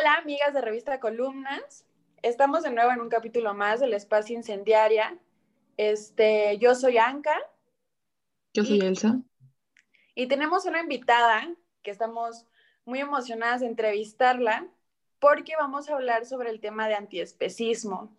[0.00, 1.84] Hola, amigas de Revista Columnas.
[2.22, 5.18] Estamos de nuevo en un capítulo más del Espacio Incendiaria.
[5.76, 7.36] Este, yo soy Anka.
[8.54, 9.20] Yo soy Elsa.
[10.14, 12.46] Y tenemos una invitada que estamos
[12.86, 14.66] muy emocionadas de entrevistarla
[15.18, 18.16] porque vamos a hablar sobre el tema de antiespecismo.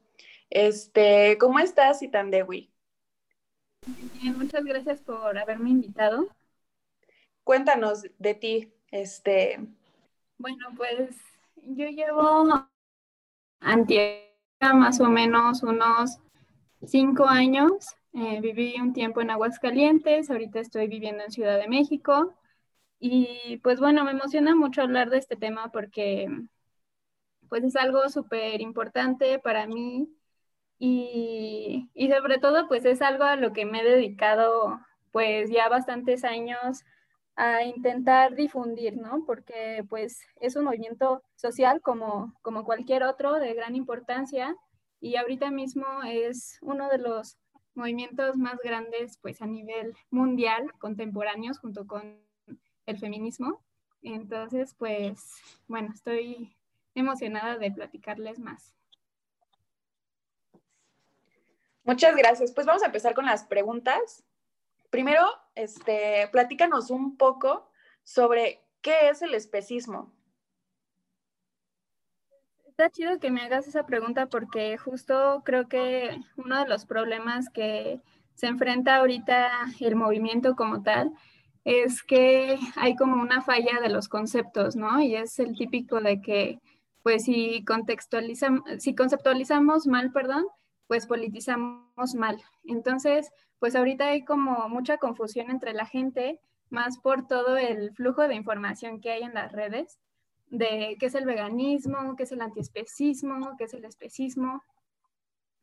[0.52, 2.72] Este, ¿cómo estás, Itandewi?
[4.22, 6.28] Bien, muchas gracias por haberme invitado.
[7.44, 9.60] Cuéntanos de ti, este.
[10.38, 11.31] Bueno, pues
[11.64, 12.68] yo llevo
[13.60, 14.22] antiega
[14.74, 16.20] más o menos unos
[16.86, 17.88] cinco años.
[18.14, 22.34] Eh, viví un tiempo en Aguascalientes, ahorita estoy viviendo en Ciudad de México.
[23.00, 26.28] Y pues bueno, me emociona mucho hablar de este tema porque
[27.50, 30.08] pues es algo súper importante para mí
[30.80, 34.80] y, y, sobre todo pues es algo a lo que me he dedicado
[35.12, 36.84] pues ya bastantes años
[37.42, 39.24] a intentar difundir, ¿no?
[39.26, 44.56] Porque pues es un movimiento social como, como cualquier otro de gran importancia
[45.00, 47.40] y ahorita mismo es uno de los
[47.74, 52.22] movimientos más grandes pues a nivel mundial contemporáneos junto con
[52.86, 53.64] el feminismo.
[54.04, 56.56] Entonces pues bueno, estoy
[56.94, 58.76] emocionada de platicarles más.
[61.86, 62.52] Muchas gracias.
[62.52, 64.24] Pues vamos a empezar con las preguntas.
[64.92, 65.26] Primero,
[65.56, 67.72] este, platícanos un poco
[68.04, 70.14] sobre qué es el especismo.
[72.68, 77.50] Está chido que me hagas esa pregunta porque justo creo que uno de los problemas
[77.50, 78.02] que
[78.34, 81.14] se enfrenta ahorita el movimiento como tal
[81.64, 85.02] es que hay como una falla de los conceptos, ¿no?
[85.02, 86.60] Y es el típico de que,
[87.02, 90.48] pues si contextualizamos, si conceptualizamos mal, perdón,
[90.88, 92.42] pues politizamos mal.
[92.66, 93.32] Entonces,
[93.62, 96.40] pues ahorita hay como mucha confusión entre la gente,
[96.72, 100.00] más por todo el flujo de información que hay en las redes,
[100.48, 104.64] de qué es el veganismo, qué es el antiespecismo, qué es el especismo.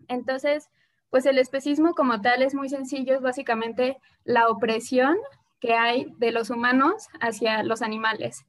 [0.07, 0.71] Entonces,
[1.11, 5.17] pues el especismo como tal es muy sencillo, es básicamente la opresión
[5.59, 8.45] que hay de los humanos hacia los animales.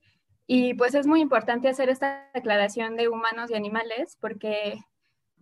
[0.45, 4.79] Y pues es muy importante hacer esta declaración de humanos y animales porque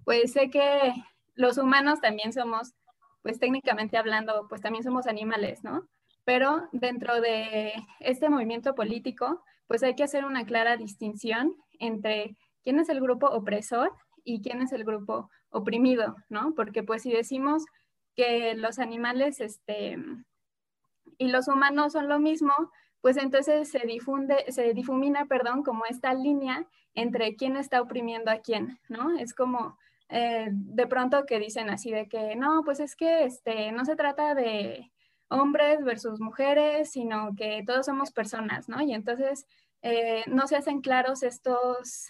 [0.05, 0.93] pues sé que
[1.35, 2.73] los humanos también somos
[3.27, 5.85] pues técnicamente hablando, pues también somos animales, ¿no?
[6.23, 12.79] Pero dentro de este movimiento político, pues hay que hacer una clara distinción entre quién
[12.79, 13.91] es el grupo opresor
[14.23, 16.53] y quién es el grupo oprimido, ¿no?
[16.55, 17.65] Porque pues si decimos
[18.15, 19.97] que los animales este,
[21.17, 22.53] y los humanos son lo mismo,
[23.01, 28.37] pues entonces se difunde, se difumina, perdón, como esta línea entre quién está oprimiendo a
[28.37, 29.19] quién, ¿no?
[29.19, 29.77] Es como
[30.09, 33.95] eh, de pronto que dicen así de que no, pues es que este, no se
[33.95, 34.91] trata de
[35.29, 38.81] hombres versus mujeres, sino que todos somos personas, ¿no?
[38.81, 39.45] Y entonces
[39.81, 42.07] eh, no se hacen claros estos,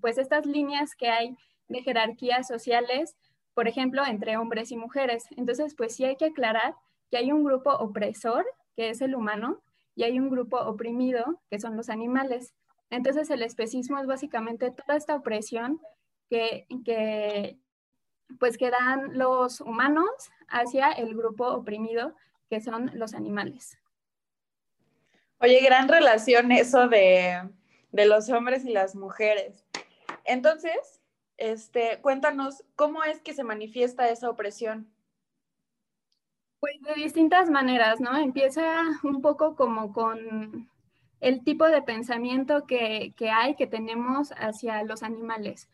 [0.00, 1.36] pues estas líneas que hay
[1.68, 3.16] de jerarquías sociales,
[3.54, 5.24] por ejemplo, entre hombres y mujeres.
[5.36, 6.74] Entonces, pues sí hay que aclarar
[7.10, 8.44] que hay un grupo opresor,
[8.76, 9.62] que es el humano,
[9.94, 12.54] y hay un grupo oprimido, que son los animales.
[12.90, 15.80] Entonces, el especismo es básicamente toda esta opresión
[16.28, 17.58] que,
[18.38, 20.10] pues que dan los humanos
[20.48, 22.14] hacia el grupo oprimido
[22.50, 23.78] que son los animales.
[25.40, 27.48] Oye, gran relación eso de,
[27.92, 29.64] de los hombres y las mujeres.
[30.24, 31.00] Entonces,
[31.36, 34.90] este, cuéntanos, ¿cómo es que se manifiesta esa opresión?
[36.60, 38.16] Pues de distintas maneras, ¿no?
[38.16, 40.70] Empieza un poco como con
[41.20, 45.68] el tipo de pensamiento que, que hay, que tenemos hacia los animales.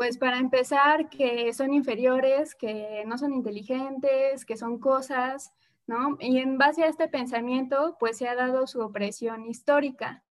[0.00, 5.52] Pues para empezar, que son inferiores, que no son inteligentes, que son cosas,
[5.86, 6.16] ¿no?
[6.20, 10.24] Y en base a este pensamiento, pues se ha dado su opresión histórica,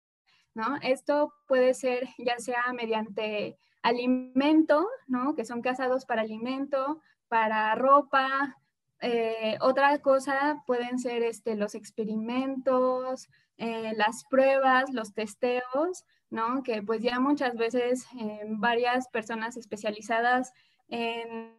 [0.55, 0.77] ¿no?
[0.81, 5.35] Esto puede ser ya sea mediante alimento, ¿no?
[5.35, 8.57] Que son cazados para alimento, para ropa.
[9.01, 16.63] Eh, otra cosa pueden ser este, los experimentos, eh, las pruebas, los testeos, ¿no?
[16.63, 20.53] Que pues ya muchas veces eh, varias personas especializadas
[20.87, 21.57] en,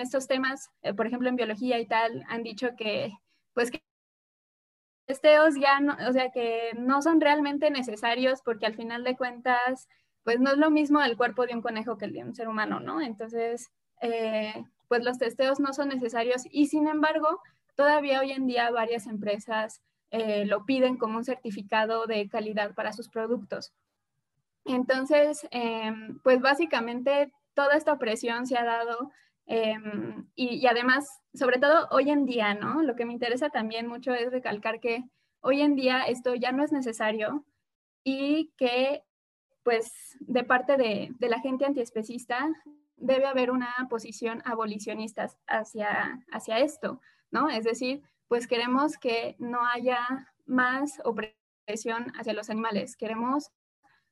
[0.00, 3.12] estos temas, eh, por ejemplo en biología y tal, han dicho que
[3.54, 3.82] pues que
[5.06, 9.88] testeos ya no, o sea que no son realmente necesarios porque al final de cuentas
[10.22, 12.48] pues no es lo mismo el cuerpo de un conejo que el de un ser
[12.48, 13.00] humano, ¿no?
[13.00, 13.70] Entonces,
[14.02, 17.40] eh, pues los testeos no son necesarios y sin embargo,
[17.74, 19.82] todavía hoy en día varias empresas
[20.12, 23.72] lo piden como un certificado de calidad para sus productos.
[24.64, 29.10] Entonces, em, pues básicamente toda esta opresión se ha dado
[29.46, 32.82] em, y, además, sobre todo hoy en día, ¿no?
[32.82, 35.04] Lo que me interesa también mucho es recalcar que
[35.40, 37.44] hoy en día esto ya no es necesario
[38.04, 39.02] y que
[39.62, 42.48] pues de parte de, de la gente antiespecista
[42.96, 47.48] debe haber una posición abolicionista hacia, hacia esto, ¿no?
[47.48, 53.50] Es decir, pues queremos que no haya más opresión hacia los animales, queremos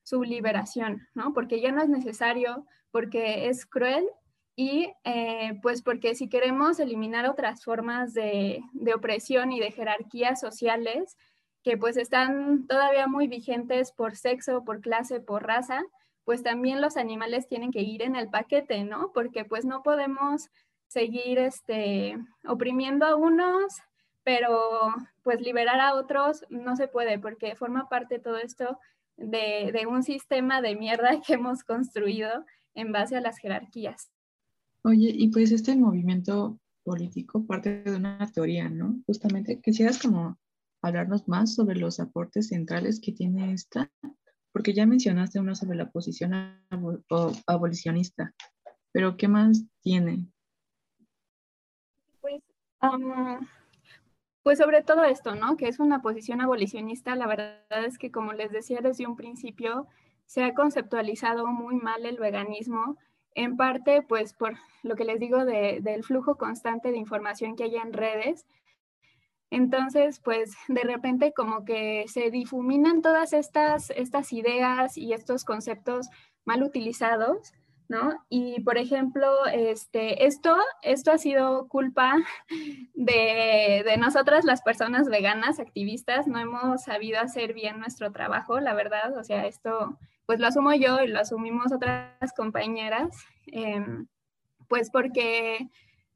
[0.08, 1.34] su liberación, ¿no?
[1.34, 4.08] Porque ya no es necesario, porque es cruel
[4.56, 10.40] y eh, pues porque si queremos eliminar otras formas de, de, opresión y de jerarquías
[10.40, 11.18] sociales
[11.62, 15.82] que pues están todavía muy vigentes por sexo, por clase, por raza,
[16.24, 19.12] pues también los animales tienen que ir en el paquete, ¿no?
[19.12, 20.48] Porque pues no podemos
[20.86, 22.16] seguir este,
[22.46, 23.82] oprimiendo a unos,
[24.24, 28.78] pero pues liberar a otros no se puede porque forma parte todo esto
[29.18, 34.10] de, de un sistema de mierda que hemos construido en base a las jerarquías.
[34.82, 38.96] Oye, y pues este movimiento político parte de una teoría, ¿no?
[39.06, 40.38] Justamente, quisieras como
[40.80, 43.90] hablarnos más sobre los aportes centrales que tiene esta
[44.58, 46.32] porque ya mencionaste uno sobre la posición
[47.46, 48.34] abolicionista,
[48.92, 50.26] pero ¿qué más tiene?
[52.20, 52.42] Pues,
[54.48, 55.58] pues sobre todo esto, ¿no?
[55.58, 59.86] Que es una posición abolicionista, la verdad es que como les decía desde un principio,
[60.24, 62.96] se ha conceptualizado muy mal el veganismo,
[63.34, 67.76] en parte pues por lo que les digo del flujo constante de información que hay
[67.76, 68.46] en redes,
[69.50, 76.08] entonces, pues de repente como que se difuminan todas estas, estas ideas y estos conceptos
[76.46, 77.52] mal utilizados,
[77.88, 78.24] ¿no?
[78.28, 82.16] Y por ejemplo, este, esto, esto ha sido culpa
[82.94, 88.74] de, de, nosotras las personas veganas, activistas, no hemos sabido hacer bien nuestro trabajo, la
[88.74, 89.98] verdad, o sea, esto
[90.28, 94.06] pues lo asumo yo y lo asumimos otras compañeras, em,
[94.68, 95.70] pues porque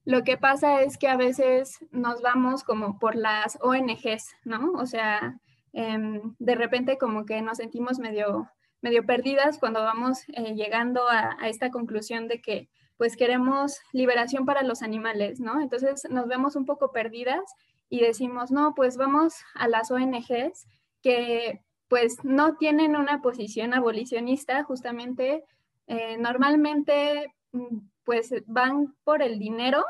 [0.05, 4.73] lo que pasa es que a veces nos vamos como por las ONGs, ¿no?
[4.73, 5.41] O sea,
[5.73, 8.51] em, de repente como que nos sentimos medio,
[8.83, 12.69] medio perdidas cuando vamos eh, llegando a, esta conclusión de que
[12.99, 15.61] pues queremos liberación para los animales, ¿no?
[15.61, 17.43] Entonces nos vemos un poco perdidas
[17.89, 20.67] y decimos, no, pues vamos a las ONGs
[21.03, 25.45] que pues no tienen una posición abolicionista, justamente
[25.87, 29.85] eh, normalmente mm, pues van por el dinero,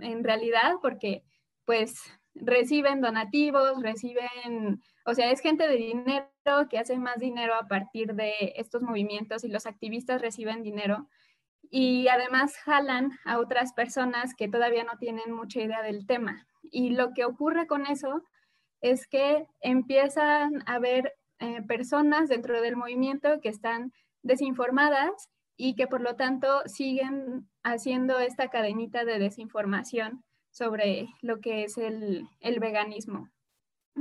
[0.00, 1.22] en realidad, porque
[1.64, 2.00] pues
[2.34, 6.26] reciben donativos, reciben, o sea, es gente de dinero
[6.68, 11.08] que hace más dinero a partir de estos movimientos y los activistas reciben dinero
[11.70, 16.46] y además jalan a otras personas que todavía no tienen mucha idea del tema.
[16.62, 18.22] Y lo que ocurre con eso
[18.82, 25.86] es que empiezan a haber eh, personas dentro del movimiento que están desinformadas y que
[25.86, 32.60] por lo tanto siguen haciendo esta cadenita de desinformación sobre lo que es el, el
[32.60, 33.30] veganismo.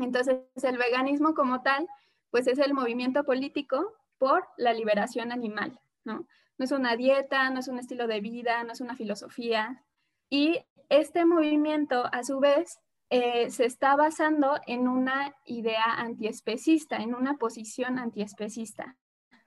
[0.01, 1.87] Entonces, el veganismo como tal,
[2.31, 6.25] pues es el movimiento político por la liberación animal, ¿no?
[6.57, 9.83] No es una dieta, no es un estilo de vida, no es una filosofía.
[10.29, 12.79] Y este movimiento, a su vez,
[13.09, 18.97] eh, se está basando en una idea antiespecista, en una posición antiespecista,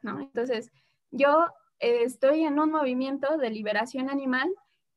[0.02, 0.20] ¿no?
[0.20, 0.70] Entonces,
[1.10, 1.46] yo
[1.78, 4.48] estoy en un movimiento de liberación animal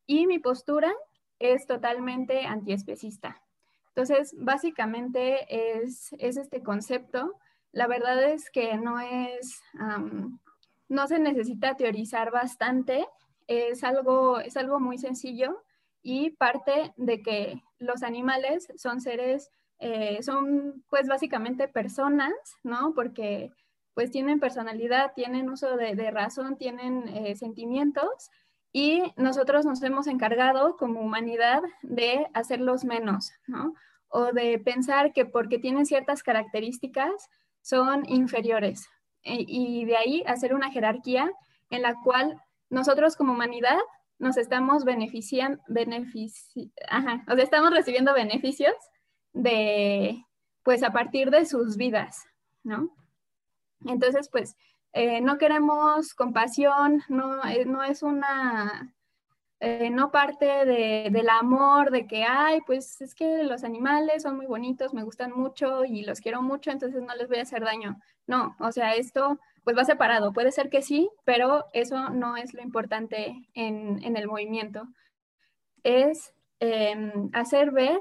[0.05, 0.93] y mi postura
[1.39, 3.42] es totalmente antiespecista.
[3.95, 5.45] Entonces, básicamente
[5.77, 7.35] es, este concepto.
[7.71, 9.61] La verdad es que no es,
[10.89, 13.05] no se necesita teorizar bastante,
[13.47, 15.63] es algo, es algo muy sencillo
[16.01, 22.93] y parte de que los animales son seres, eh, son pues básicamente personas, ¿no?
[22.95, 23.51] Porque
[23.93, 28.31] pues tienen personalidad, tienen uso de, razón, tienen eh, sentimientos
[28.73, 33.75] y nosotros nos hemos encargado como humanidad de hacerlos menos, ¿no?
[34.09, 37.29] O de pensar que porque tienen ciertas características
[37.61, 38.89] son inferiores
[39.23, 41.31] e, y de ahí hacer una jerarquía
[41.69, 43.79] en la cual nosotros como humanidad
[44.17, 48.75] nos estamos beneficiando, benefici ajá, o sea, estamos recibiendo beneficios
[49.33, 50.25] de,
[50.63, 52.25] pues a partir de sus vidas,
[52.63, 52.89] ¿no?
[53.85, 54.55] Entonces, pues,
[54.93, 58.93] eh, no queremos compasión, no, eh, no es una,
[59.59, 64.35] eh, no parte de, del amor, de que, ay, pues es que los animales son
[64.37, 67.63] muy bonitos, me gustan mucho y los quiero mucho, entonces no les voy a hacer
[67.63, 67.97] daño.
[68.27, 70.33] No, o sea, esto pues va separado.
[70.33, 74.87] Puede ser que sí, pero eso no es lo importante en, en el movimiento.
[75.83, 77.99] Es em, hacer ver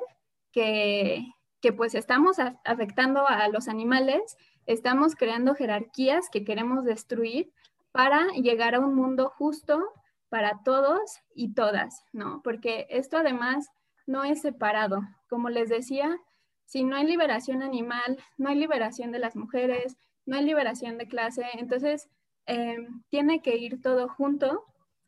[0.52, 1.24] que,
[1.60, 7.52] que pues estamos afectando a los animales Estamos creando jerarquías que queremos destruir
[7.90, 9.82] para llegar a un mundo justo
[10.28, 12.40] para todos y todas, ¿no?
[12.42, 13.68] Porque esto además
[14.06, 15.02] no es separado.
[15.28, 16.18] Como les decía,
[16.64, 21.06] si no hay liberación animal, no hay liberación de las mujeres, no hay liberación de
[21.06, 22.08] clase, entonces
[22.46, 22.78] eh,
[23.10, 24.64] tiene que ir todo junto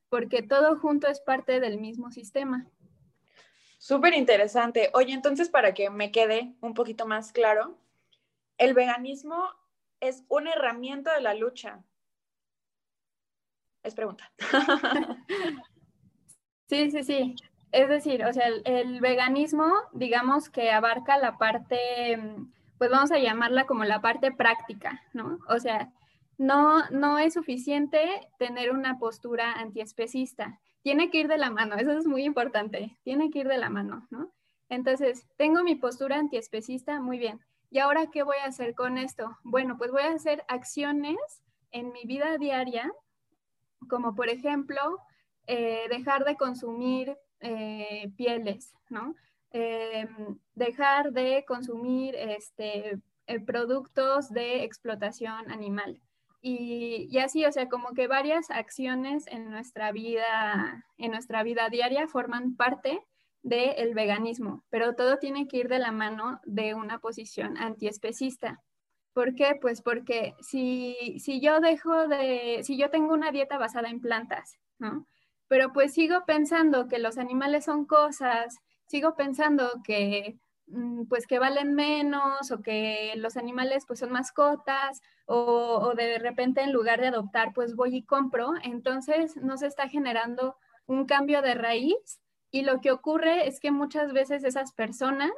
[0.09, 2.67] porque todo junto es parte del mismo sistema.
[3.79, 4.91] Súper interesante.
[4.95, 7.77] Oye, entonces para que me quede un poquito más claro,
[8.59, 9.49] el veganismo
[10.01, 11.83] es una herramienta de la lucha.
[13.83, 14.33] Es pregunta.
[16.69, 17.37] sí, sí, sí.
[17.73, 22.21] Es decir, o sea, el, veganismo, digamos que abarca la parte,
[22.79, 25.41] pues vamos a llamarla como la parte práctica, ¿no?
[25.49, 25.93] O sea,
[26.39, 30.61] no, no es suficiente tener una postura antiespecista.
[30.83, 33.71] Tiene que ir de la mano, eso es muy importante, tiene que ir de la
[33.71, 34.33] mano, ¿no?
[34.69, 37.41] Entonces, tengo mi postura antiespecista, muy bien.
[37.75, 39.37] ¿Y ahora qué voy a hacer con esto?
[39.43, 41.17] Bueno, pues voy a hacer acciones
[41.73, 42.93] en mi vida diaria,
[43.89, 45.01] como por ejemplo,
[45.49, 49.17] eh, dejar de consumir eh, pieles, ¿no?
[49.51, 56.01] Em, dejar de consumir este, eh, productos de explotación animal.
[56.41, 62.07] Y, así, o sea, como que varias acciones en nuestra vida, en nuestra vida diaria
[62.07, 63.05] forman parte
[63.45, 68.61] del veganismo, pero todo tiene que ir de la mano de una posición antiespecista.
[69.13, 69.57] ¿Por qué?
[69.61, 74.59] Pues porque si, si yo dejo de, si yo tengo una dieta basada en plantas,
[74.79, 75.07] ¿no?
[75.47, 78.59] Pero pues sigo pensando que los animales son cosas,
[78.89, 85.03] sigo pensando que Mm, pues que valen menos o que los animales pues son mascotas
[85.27, 89.89] o, de repente en lugar de adoptar pues voy y compro, entonces no se está
[89.89, 92.21] generando un cambio de raíz
[92.55, 95.33] y lo que ocurre es que muchas veces esas personas,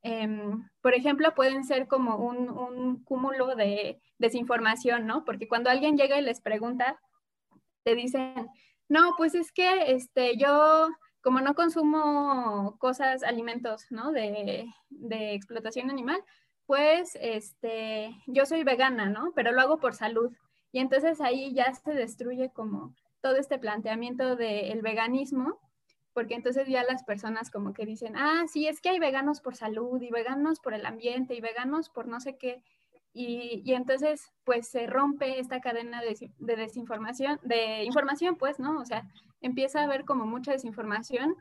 [0.00, 5.22] em, por ejemplo, pueden ser como un, un, cúmulo de desinformación, ¿no?
[5.26, 6.98] Porque cuando alguien llega y les pregunta,
[7.82, 8.48] te dicen,
[8.88, 10.88] no, pues es que este, yo
[11.20, 14.12] como no consumo cosas, alimentos, ¿no?
[14.12, 14.64] De,
[15.34, 16.24] explotación animal,
[16.64, 19.32] pues este, yo soy vegana, ¿no?
[19.34, 20.32] Pero lo hago por salud.
[20.72, 25.60] Y entonces ahí ya se destruye como todo este planteamiento del veganismo,
[26.16, 29.54] porque entonces ya las personas como que dicen, ah, sí, es que hay veganos por
[29.54, 32.62] salud y veganos por el ambiente y veganos por no sé qué.
[33.12, 38.80] Y, entonces, pues se rompe esta cadena de, de, desinformación, de información, pues, ¿no?
[38.80, 39.06] O sea,
[39.42, 41.36] empieza a haber como mucha desinformación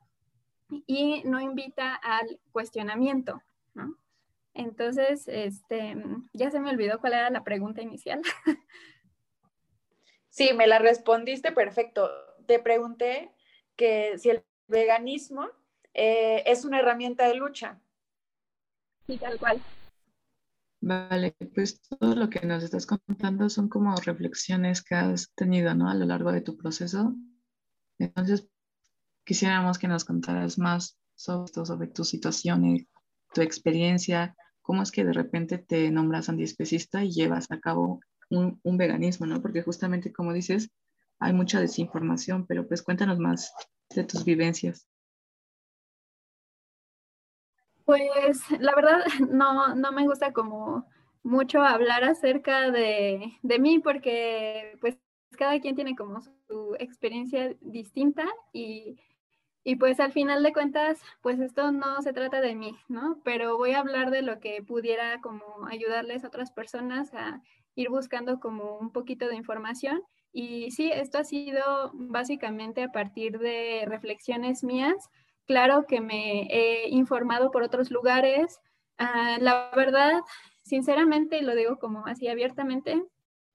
[0.86, 3.42] y no invita al cuestionamiento,
[3.76, 3.96] ¿no?
[4.54, 5.96] Entonces, este,
[6.34, 8.22] ya se me olvidó cuál era la pregunta inicial.
[10.28, 12.12] Sí, me la respondiste perfecto.
[12.46, 13.32] Te pregunté
[13.78, 15.48] que si el veganismo
[15.94, 17.80] eh, es una herramienta de lucha.
[19.08, 19.62] Sí, tal cual.
[20.82, 25.90] Vale, pues todo lo que nos estás contando son como reflexiones que has tenido, ¿no?
[25.90, 27.16] A lo largo de tu proceso.
[27.98, 28.48] Entonces,
[29.24, 32.88] quisiéramos que nos contaras más sobre esto, sobre tu situación,
[33.34, 38.60] tu experiencia, cómo es que de repente te nombras antiespecista y llevas a cabo un,
[38.64, 39.42] un veganismo, ¿no?
[39.42, 40.70] Porque justamente como dices,
[41.20, 43.52] hay mucha desinformación, pero pues cuéntanos más
[43.90, 44.88] de tus vivencias.
[47.86, 50.86] Pues la verdad no, no me gusta como
[51.24, 54.98] mucho hablar acerca de, de, mí porque pues
[55.38, 59.00] cada quien tiene como su experiencia distinta y,
[59.64, 63.22] y, pues al final de cuentas pues esto no se trata de mí, ¿no?
[63.24, 67.42] Pero voy a hablar de lo que pudiera como ayudarles a otras personas a
[67.76, 70.02] ir buscando como un poquito de información.
[70.38, 75.10] Y sí, esto ha sido básicamente a partir de reflexiones mías
[75.46, 78.60] Claro que me he informado por otros lugares.
[78.98, 80.22] Ah, la verdad,
[80.64, 83.04] sinceramente, y lo digo como así abiertamente,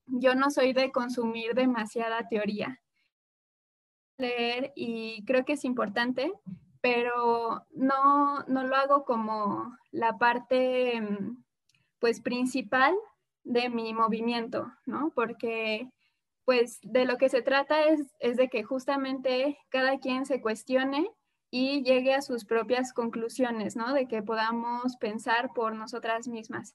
[0.07, 2.81] yo no soy de consumir demasiada teoría.
[4.19, 6.33] Leer y creo que es importante,
[6.81, 11.03] pero no, no lo hago como la parte
[11.99, 12.95] pues principal
[13.43, 15.11] de mi movimiento, ¿no?
[15.15, 15.91] Porque
[16.51, 21.09] pues de lo que se trata es, es de que justamente cada quien se cuestione
[21.49, 23.95] y llegue a sus propias conclusiones, ¿no?
[23.95, 26.75] De que podamos pensar por nosotras mismas.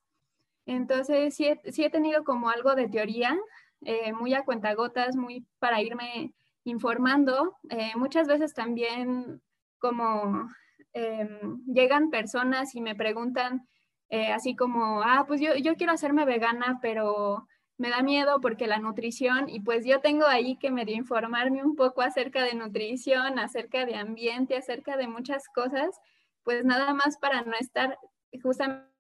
[0.66, 1.50] Entonces, sí
[1.84, 3.38] he, tenido como algo de teoría,
[3.82, 7.58] eh, muy a cuentagotas, muy para irme informando.
[7.70, 9.42] Eh, muchas veces también
[9.78, 10.50] como
[10.94, 13.68] em, llegan personas y me preguntan
[14.08, 17.46] eh, así como, ah, pues yo, yo quiero hacerme vegana, pero
[17.78, 21.76] me da miedo porque la nutrición, y pues yo tengo ahí que medio informarme un
[21.76, 26.00] poco acerca de nutrición, acerca de ambiente, acerca de muchas cosas,
[26.44, 27.98] pues nada más para no estar
[28.42, 28.96] justamente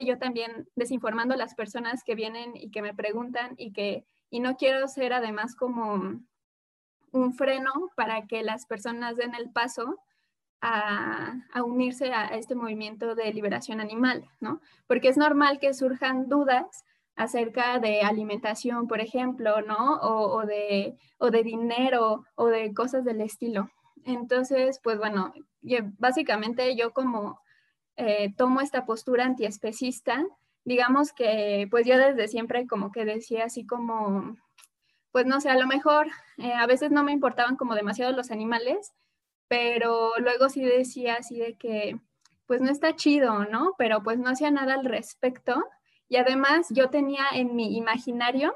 [0.00, 4.40] yo también desinformando a las personas que vienen y que me preguntan y que, y
[4.40, 6.20] no quiero ser además como
[7.10, 9.98] un freno para que las personas den el paso
[10.60, 14.60] a, a, unirse a este movimiento de liberación animal, ¿no?
[14.86, 16.84] Porque es normal que surjan dudas
[17.18, 19.98] acerca de alimentación, por ejemplo, ¿no?
[20.00, 23.70] O, de, o de dinero o de cosas del estilo.
[24.04, 25.34] Entonces, pues bueno,
[25.98, 27.40] básicamente yo como
[27.96, 30.24] eh, tomo esta postura antiespecista,
[30.64, 34.36] digamos que pues yo desde siempre como que decía así como,
[35.10, 36.06] pues no sé, a lo mejor
[36.38, 38.92] eh, a veces no me importaban como demasiado los animales,
[39.48, 41.98] pero luego sí decía así de que
[42.46, 43.74] pues no está chido, ¿no?
[43.76, 45.64] Pero pues no hacía nada al respecto.
[46.08, 48.54] Y además yo tenía en mi imaginario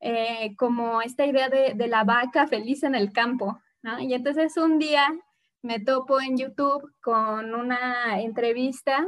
[0.00, 3.60] eh, como esta idea de, la vaca feliz en el campo.
[4.00, 5.06] Y entonces un día
[5.62, 9.06] me topo en YouTube con una entrevista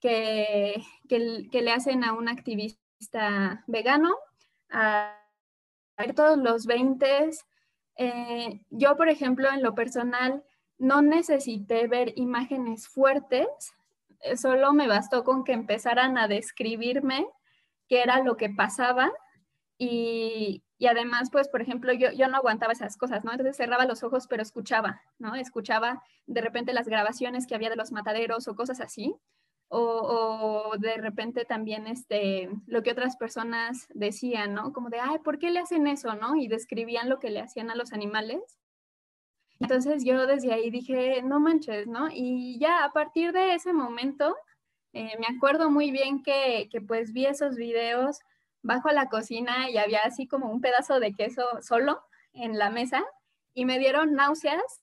[0.00, 4.16] que, que, le hacen a un activista vegano
[4.70, 5.16] a,
[6.14, 7.30] todos los 20.
[7.98, 10.44] Eh, yo, por ejemplo, en lo personal,
[10.78, 13.46] no necesité ver imágenes fuertes,
[14.36, 17.26] solo me bastó con que empezaran a describirme
[17.88, 19.12] qué era lo que pasaba
[19.78, 23.30] y, y además, pues, por ejemplo, yo, yo no aguantaba esas cosas, ¿no?
[23.30, 25.34] Entonces cerraba los ojos, pero escuchaba, ¿no?
[25.34, 29.14] Escuchaba de repente las grabaciones que había de los mataderos o cosas así.
[29.68, 34.72] O, o, de repente también este, lo que otras personas decían, ¿no?
[34.72, 36.36] Como de, ay, ¿por qué le hacen eso, no?
[36.36, 38.58] Y describían lo que le hacían a los animales.
[39.60, 42.08] Entonces yo desde ahí dije, no manches, ¿no?
[42.12, 44.36] Y ya a partir de ese momento,
[44.92, 48.18] eh, me acuerdo muy bien que, que pues vi esos videos
[48.62, 53.04] bajo la cocina y había así como un pedazo de queso solo en la mesa
[53.54, 54.82] y me dieron náuseas.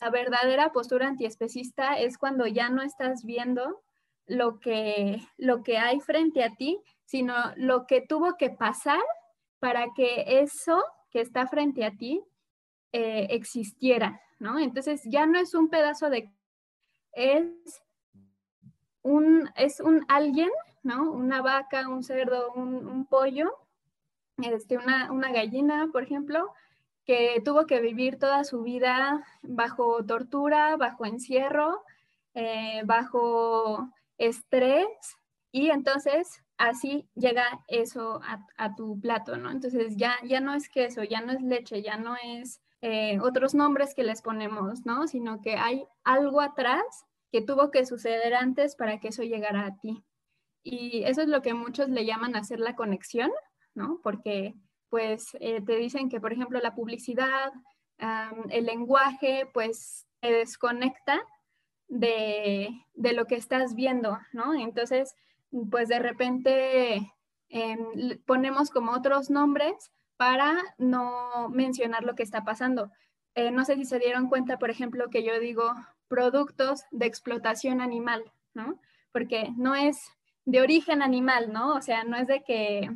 [0.00, 3.82] La verdadera postura antiespecista es cuando ya no estás viendo
[4.26, 9.02] lo que, lo que hay frente a ti, sino lo que tuvo que pasar
[9.58, 12.22] para que eso que está frente a ti
[12.92, 14.58] eh, existiera, ¿no?
[14.58, 16.30] Entonces ya no es un pedazo de...
[17.12, 17.46] Es
[19.02, 20.50] un, es un alguien
[20.82, 21.12] ¿no?
[21.12, 23.52] Una vaca, un cerdo, un, pollo,
[24.38, 26.52] este, una, gallina, por ejemplo,
[27.04, 31.82] que tuvo que vivir toda su vida bajo tortura, bajo encierro,
[32.34, 34.88] eh, bajo estrés,
[35.52, 38.20] y entonces así llega eso
[38.56, 39.50] a, tu plato, ¿no?
[39.50, 43.54] Entonces ya, ya no es queso, ya no es leche, ya no es eh, otros
[43.54, 45.06] nombres que les ponemos, ¿no?
[45.08, 46.82] Sino que hay algo atrás
[47.32, 50.04] que tuvo que suceder antes para que eso llegara a ti.
[50.62, 53.30] Y eso es lo que muchos le llaman hacer la conexión,
[53.74, 54.00] ¿no?
[54.02, 54.54] Porque
[54.88, 57.52] pues eh, te dicen que, por ejemplo, la publicidad,
[58.50, 61.20] el lenguaje, pues te desconecta
[61.88, 64.54] de, de, lo que estás viendo, ¿no?
[64.54, 65.14] Entonces,
[65.70, 67.12] pues de repente
[67.48, 72.90] em, ponemos como otros nombres para no mencionar lo que está pasando.
[73.34, 75.72] Eh, no sé si se dieron cuenta, por ejemplo, que yo digo
[76.08, 78.80] productos de explotación animal, ¿no?
[79.12, 80.10] Porque no es
[80.44, 81.74] de origen animal, ¿no?
[81.74, 82.90] O sea, no es de que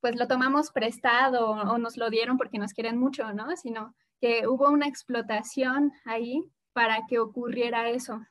[0.00, 3.54] pues lo tomamos prestado o nos lo dieron porque nos quieren mucho, ¿no?
[3.56, 8.24] Sino que hubo una explotación ahí para que ocurriera eso.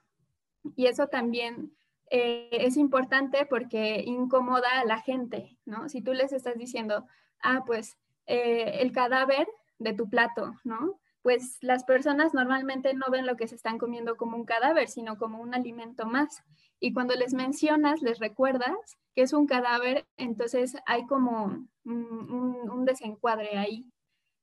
[0.78, 1.74] Y eso también
[2.10, 5.90] eh, es importante porque incomoda a la gente, ¿no?
[5.90, 7.06] Si tú les estás diciendo,
[7.42, 7.98] ah, pues
[8.30, 9.48] eh, el cadáver
[9.80, 11.00] de tu plato, ¿no?
[11.24, 15.18] Pues las personas normalmente no ven lo que se están comiendo como un cadáver, sino
[15.18, 16.44] como un alimento más.
[16.80, 23.58] Y cuando les mencionas, les recuerdas que es un cadáver, entonces hay como un, desencuadre
[23.58, 23.92] ahí.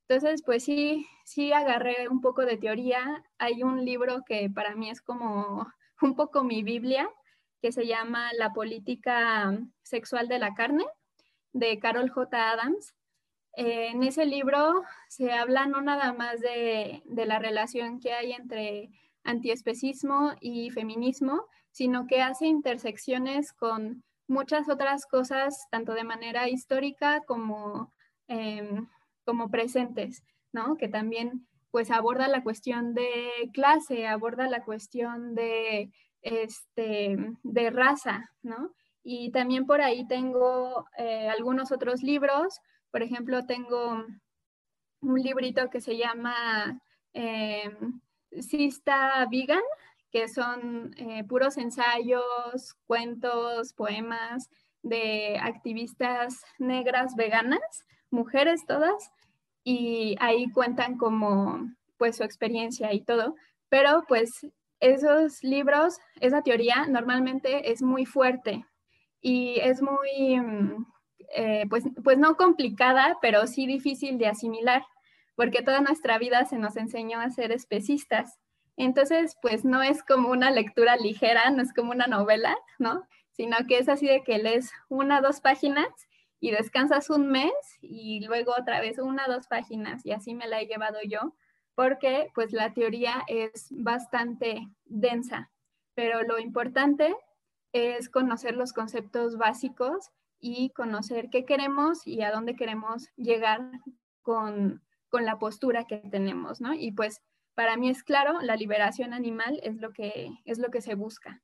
[0.09, 3.23] Entonces, pues sí, sí agarré un poco de teoría.
[3.37, 5.65] Hay un libro que para mí es como
[6.01, 7.09] un poco mi Biblia,
[7.61, 10.85] que se llama La política sexual de la carne,
[11.53, 12.51] de Carol J.
[12.51, 12.96] Adams.
[13.57, 18.91] En ese libro se habla no nada más de, de la relación que hay entre
[19.23, 27.21] antiespecismo y feminismo, sino que hace intersecciones con muchas otras cosas, tanto de manera histórica
[27.25, 27.93] como,
[28.27, 28.87] em,
[29.25, 30.77] como presentes, ¿no?
[30.77, 35.91] Que también pues aborda la cuestión de clase, aborda la cuestión de,
[36.21, 38.71] este, de raza, ¿no?
[39.03, 42.59] Y también por ahí tengo eh, algunos otros libros,
[42.91, 44.05] por ejemplo, tengo
[45.01, 46.81] un librito que se llama
[47.13, 47.69] eh,
[48.39, 49.61] Sista Vegan,
[50.11, 54.49] que son eh, puros ensayos, cuentos, poemas
[54.83, 57.61] de activistas negras veganas,
[58.09, 59.11] mujeres todas,
[59.63, 63.35] y ahí cuentan como pues su experiencia y todo,
[63.69, 64.47] pero pues
[64.79, 68.65] esos libros, esa teoría normalmente es muy fuerte
[69.21, 70.85] y es muy, mm,
[71.35, 74.83] eh, pues, pues no complicada, pero sí difícil de asimilar,
[75.35, 78.39] porque toda nuestra vida se nos enseñó a ser especistas
[78.77, 83.07] entonces, pues no es como una lectura ligera, no es como una novela, ¿no?
[83.37, 85.87] sino que es así de que lees una, dos páginas
[86.39, 90.59] y descansas un mes y luego otra vez una, dos páginas y así me la
[90.59, 91.35] he llevado yo
[91.75, 95.51] porque pues la teoría es bastante densa,
[95.93, 97.15] pero lo importante
[97.73, 103.61] es conocer los conceptos básicos y conocer qué queremos y a dónde queremos llegar
[104.21, 106.73] con, con la postura que tenemos, ¿no?
[106.73, 107.21] Y pues
[107.55, 111.41] para mí es claro, la liberación animal es lo que, es lo que se busca.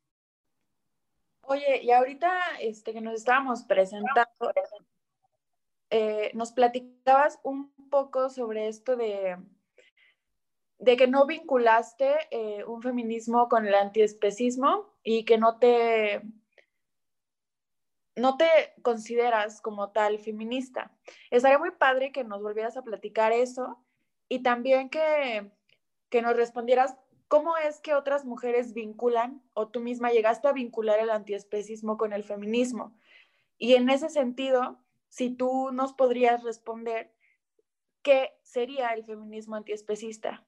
[1.41, 4.53] Oye, y ahorita este, que nos estábamos presentando,
[5.89, 9.37] eh, nos platicabas un poco sobre esto de,
[10.77, 16.21] de que no vinculaste eh, un feminismo con el antiespecismo y que no te,
[18.15, 18.47] no te
[18.81, 20.91] consideras como tal feminista.
[21.31, 23.83] Estaría muy padre que nos volvieras a platicar eso
[24.29, 25.51] y también que,
[26.09, 26.95] que nos respondieras
[27.33, 32.13] ¿Cómo es que otras mujeres vinculan o tú misma llegaste a vincular el antiespecismo con
[32.13, 32.95] el feminismo?
[33.57, 37.11] Y en ese sentido, si tú nos podrías responder,
[38.03, 40.45] ¿qué sería el feminismo antiespecista?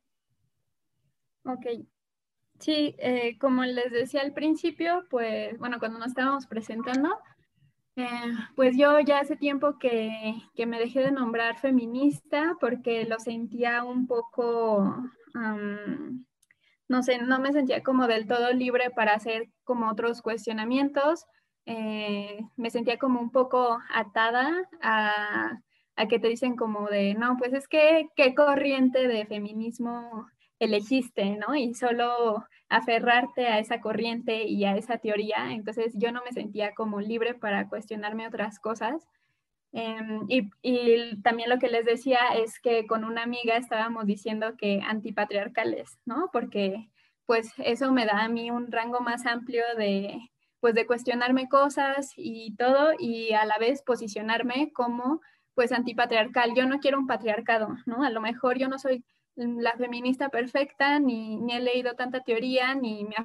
[1.44, 1.88] Ok.
[2.60, 7.18] Sí, eh, como les decía al principio, pues bueno, cuando nos estábamos presentando,
[7.96, 13.20] eh, pues yo ya hace tiempo que, que, me dejé de nombrar feminista porque lo
[13.20, 14.96] sentía un poco
[16.88, 21.26] no sé, no me sentía como del todo libre para hacer como otros cuestionamientos.
[21.66, 25.60] Eh, me sentía como un poco atada a,
[25.96, 30.28] a, que te dicen como de, no, pues es que qué corriente de feminismo
[30.60, 31.56] elegiste, ¿no?
[31.56, 35.52] Y solo aferrarte a esa corriente y a esa teoría.
[35.52, 39.08] Entonces yo no me sentía como libre para cuestionarme otras cosas.
[39.72, 44.56] Em, y, y, también lo que les decía es que con una amiga estábamos diciendo
[44.58, 46.30] que antipatriarcales, ¿no?
[46.32, 46.90] Porque
[47.26, 50.20] pues eso me da a mí un rango más amplio de,
[50.60, 55.22] pues de cuestionarme cosas y todo y a la vez posicionarme como
[55.56, 56.54] pues antipatriarcal.
[56.56, 58.04] Yo no quiero un patriarcado, ¿no?
[58.04, 59.04] A lo mejor yo no soy
[59.36, 63.16] la feminista perfecta, ni, ni he leído tanta teoría, ni me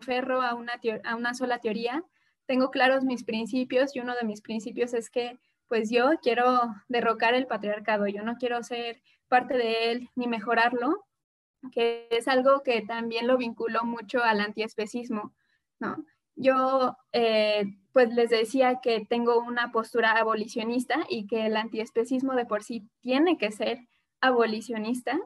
[0.00, 2.04] aferro a una, a una sola teoría.
[2.46, 5.38] Tengo claros mis principios y uno de mis principios es que
[5.68, 11.06] pues yo quiero derrocar el patriarcado, yo no quiero ser parte de él ni mejorarlo,
[11.70, 15.32] que es algo que también lo vinculo mucho al antiespecismo,
[15.78, 16.04] ¿no?
[16.34, 22.46] Yo eh, pues les decía que tengo una postura abolicionista y que el antiespecismo de
[22.46, 23.78] por sí tiene que ser
[24.20, 25.18] abolicionista.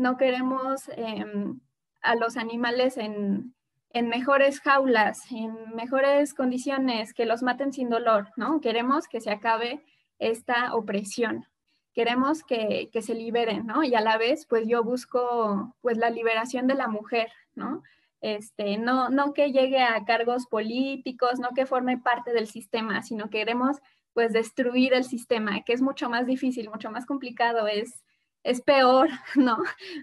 [0.00, 1.60] No queremos em,
[2.00, 3.54] a los animales en,
[3.90, 8.62] en mejores jaulas, en mejores condiciones, que los maten sin dolor, ¿no?
[8.62, 9.84] Queremos que se acabe
[10.18, 11.44] esta opresión,
[11.92, 13.84] queremos que, que, se liberen, ¿no?
[13.84, 17.82] Y a la vez, pues yo busco, pues la liberación de la mujer, ¿no?
[18.22, 23.24] Este, no, no que llegue a cargos políticos, no que forme parte del sistema, sino
[23.24, 23.76] que queremos,
[24.14, 28.02] pues, destruir el sistema, que es mucho más difícil, mucho más complicado, es,
[28.42, 29.58] es peor, ¿no?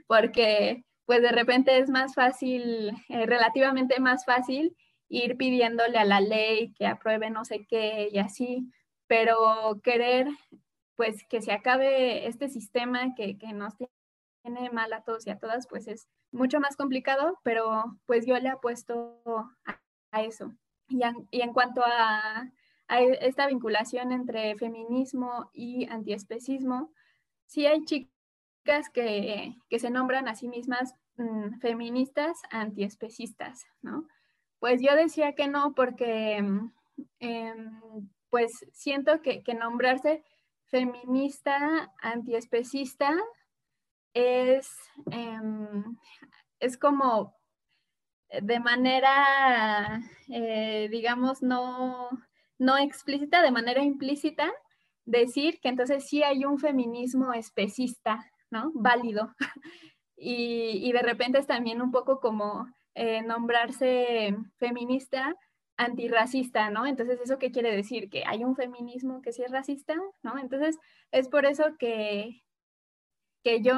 [0.08, 4.76] Porque pues de repente es más fácil, eh, relativamente más fácil
[5.10, 8.70] ir pidiéndole a la ley que apruebe no sé qué y así,
[9.08, 10.28] pero querer
[10.96, 13.76] pues que se acabe este sistema que, que nos
[14.44, 18.38] tiene mal a todos y a todas, pues es mucho más complicado, pero pues yo
[18.40, 19.22] le apuesto
[20.12, 20.54] a, eso.
[20.90, 21.02] Y,
[21.42, 22.52] en cuanto a,
[22.88, 26.92] esta vinculación entre feminismo y antiespecismo,
[27.46, 27.84] sí hay
[28.94, 34.08] que, se nombran a sí mismas mm, feministas antiespecistas, ¿no?
[34.60, 36.44] Pues yo decía que no porque
[37.20, 37.56] eh,
[38.30, 40.24] pues siento que, que, nombrarse
[40.66, 43.16] feminista antiespecista
[44.14, 44.70] es,
[45.12, 45.40] eh,
[46.60, 47.36] es como
[48.42, 52.10] de manera, eh, digamos, no,
[52.58, 54.52] no explícita, de manera implícita,
[55.06, 58.72] decir que entonces sí hay un feminismo especista, ¿no?
[58.74, 59.34] Válido.
[60.20, 65.36] Y, y de repente es también un poco como eh, nombrarse feminista
[65.78, 66.88] antirracista, ¿no?
[66.88, 68.10] Entonces, ¿eso qué quiere decir?
[68.10, 70.40] Que hay un feminismo que sí es racista, ¿no?
[70.40, 70.80] Entonces,
[71.12, 72.42] es por eso que,
[73.44, 73.76] que yo,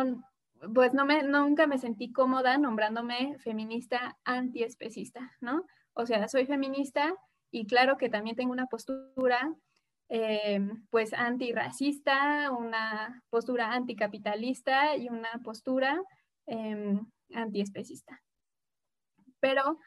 [0.74, 5.66] pues no me, nunca me sentí cómoda nombrándome feminista antiespecista, ¿no?
[5.94, 7.14] O sea, soy feminista
[7.52, 9.54] y claro que también tengo una postura
[10.10, 16.02] eh, pues antirracista, una postura anticapitalista y una postura
[16.48, 17.00] eh,
[17.34, 18.22] antiespecista.
[19.40, 19.78] Pero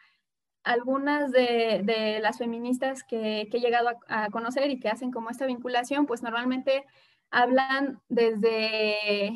[0.64, 5.10] algunas de, de las feministas que, que he llegado a, a, conocer y que hacen
[5.10, 6.84] como esta vinculación, pues normalmente
[7.30, 9.32] hablan desde,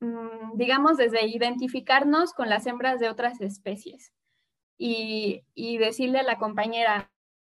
[0.00, 4.12] mmm, digamos, desde identificarnos con las hembras de otras especies
[4.78, 7.10] y, y decirle a la compañera,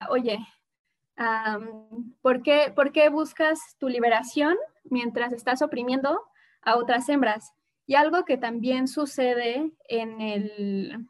[0.10, 0.39] oye,
[2.21, 6.21] ¿por, qué, ¿por qué buscas tu liberación mientras estás oprimiendo
[6.62, 7.54] a otras hembras?
[7.88, 11.08] Y algo que también sucede en el,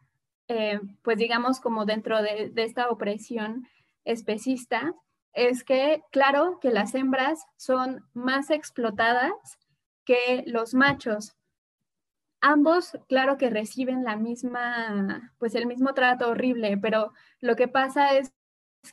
[0.48, 3.68] eh, pues digamos como dentro de, de, esta opresión
[4.04, 4.94] especista,
[5.34, 9.34] es que claro que las hembras son más explotadas
[10.06, 11.36] que los machos.
[12.42, 18.16] Ambos, claro que reciben la misma, pues el mismo trato horrible, pero lo que pasa
[18.18, 18.32] es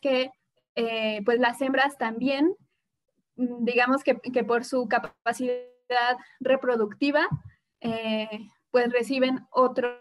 [0.01, 0.31] que
[0.75, 2.57] eh, pues las hembras también,
[3.37, 5.59] mm, digamos que, que por su capacidad
[6.41, 7.29] reproductiva,
[7.81, 8.29] eh,
[8.71, 10.01] pues reciben otro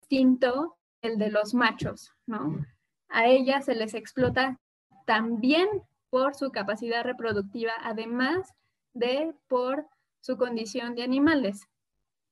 [0.00, 2.64] instinto, el de los machos, ¿no?
[3.08, 4.58] A ellas se les explota
[5.06, 5.68] también
[6.10, 8.54] por su capacidad reproductiva, además
[8.94, 9.86] de por
[10.20, 11.68] su condición de animales.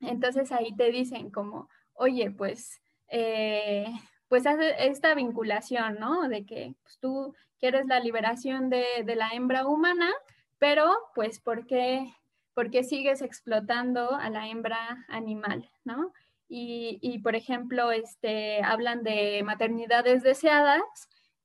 [0.01, 3.87] Entonces ahí te dicen como, oye, pues, eh,
[4.29, 6.29] pues hace esta vinculación, ¿no?
[6.29, 10.11] De que pues, tú quieres la liberación de, de, la hembra humana,
[10.59, 12.13] pero pues ¿por qué,
[12.55, 16.13] ¿por qué, sigues explotando a la hembra animal, ¿no?
[16.49, 20.83] Y, y, por ejemplo, este, hablan de maternidades deseadas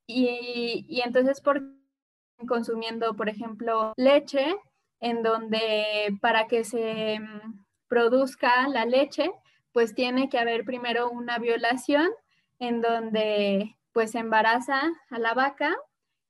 [0.06, 1.62] y, y entonces por
[2.46, 4.54] consumiendo, por ejemplo, leche,
[5.00, 9.30] en donde para que se mm, produzca la leche,
[9.72, 12.08] pues tiene que haber primero una violación
[12.62, 15.76] en donde pues embaraza a la vaca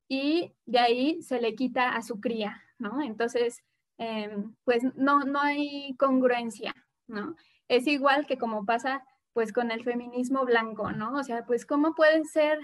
[0.09, 3.03] y de ahí se le quita a su cría, ¿no?
[3.03, 3.63] Entonces,
[3.99, 6.73] em, pues no, no hay congruencia,
[7.05, 7.35] ¿no?
[7.67, 11.13] Es igual que como pasa pues con el feminismo blanco, ¿no?
[11.19, 12.57] O sea, pues cómo puedes ser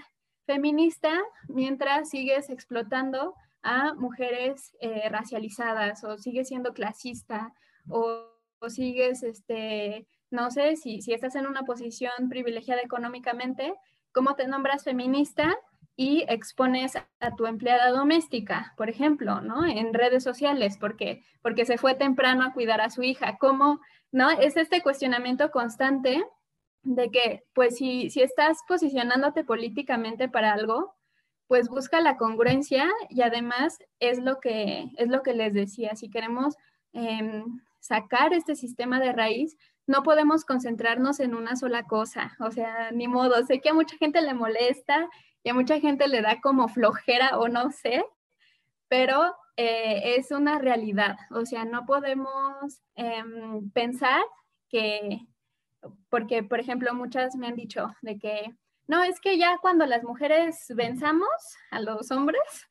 [0.46, 1.12] feminista
[1.48, 7.54] mientras sigues explotando a mujeres eh, racializadas o sigues siendo clasista
[7.88, 8.26] o,
[8.68, 13.74] sigues, este, no sé, si, si estás en una posición privilegiada económicamente,
[14.12, 15.56] ¿cómo te nombras feminista?
[15.96, 19.66] y expones a tu empleada doméstica, por ejemplo, ¿no?
[19.66, 23.36] En redes sociales, porque, porque se fue temprano a cuidar a su hija.
[23.38, 24.30] ¿Cómo, no?
[24.30, 26.24] Es este cuestionamiento constante
[26.82, 30.94] de que, pues, si, si estás posicionándote políticamente para algo,
[31.48, 36.08] pues busca la congruencia y además es lo que, es lo que les decía, si
[36.08, 36.56] queremos
[36.94, 37.44] em,
[37.80, 39.56] sacar este sistema de raíz,
[39.90, 43.96] no podemos concentrarnos en una sola cosa, o sea, ni modo, sé que a mucha
[43.96, 45.08] gente le molesta
[45.42, 48.04] y a mucha gente le da como flojera o no sé,
[48.86, 54.22] pero eh, es una realidad, o sea, no podemos em, pensar
[54.68, 55.26] que,
[56.08, 58.54] porque, por ejemplo, muchas me han dicho de que
[58.86, 61.28] no, es que ya cuando las mujeres venzamos
[61.72, 62.68] a los hombres,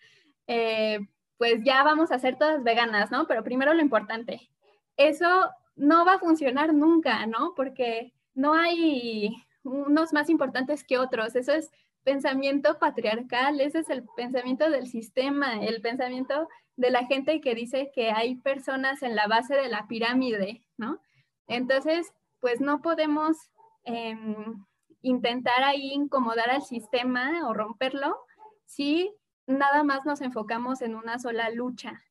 [0.47, 0.99] eh,
[1.37, 3.27] pues ya vamos a ser todas veganas, ¿no?
[3.27, 4.49] Pero primero lo importante,
[4.95, 7.53] eso no va a funcionar nunca, ¿no?
[7.55, 11.71] Porque no hay unos más importantes que otros, eso es
[12.03, 17.91] pensamiento patriarcal, ese es el pensamiento del sistema, el pensamiento de la gente que dice
[17.93, 21.01] que hay personas en la base de la pirámide, ¿no?
[21.47, 23.37] Entonces, pues no podemos
[23.83, 24.65] em,
[25.01, 28.17] intentar ahí incomodar al sistema o romperlo
[28.65, 29.13] si
[29.47, 32.03] nada más nos enfocamos en una sola lucha,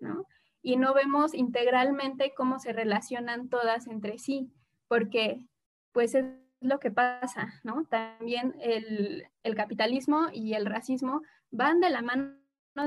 [0.00, 0.26] ¿no?
[0.62, 4.52] Y no vemos integralmente cómo se relacionan todas entre sí,
[4.88, 5.46] porque
[5.92, 6.26] pues es
[6.60, 7.86] lo que pasa, ¿no?
[7.86, 12.36] También el, el capitalismo y el racismo van de la mano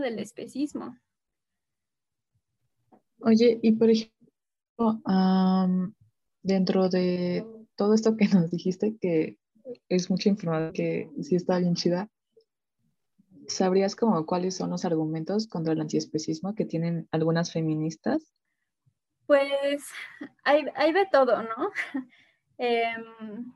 [0.01, 0.97] del especismo.
[3.19, 5.01] Oye, y por ejemplo,
[6.41, 9.37] dentro de todo esto que nos dijiste, que
[9.89, 12.09] es mucha información que sí está bien chida,
[13.47, 18.33] ¿sabrías como cuáles son los argumentos contra el antiespecismo que tienen algunas feministas?
[19.25, 19.83] Pues
[20.43, 21.71] hay, hay de todo, ¿no?
[22.59, 23.51] Em,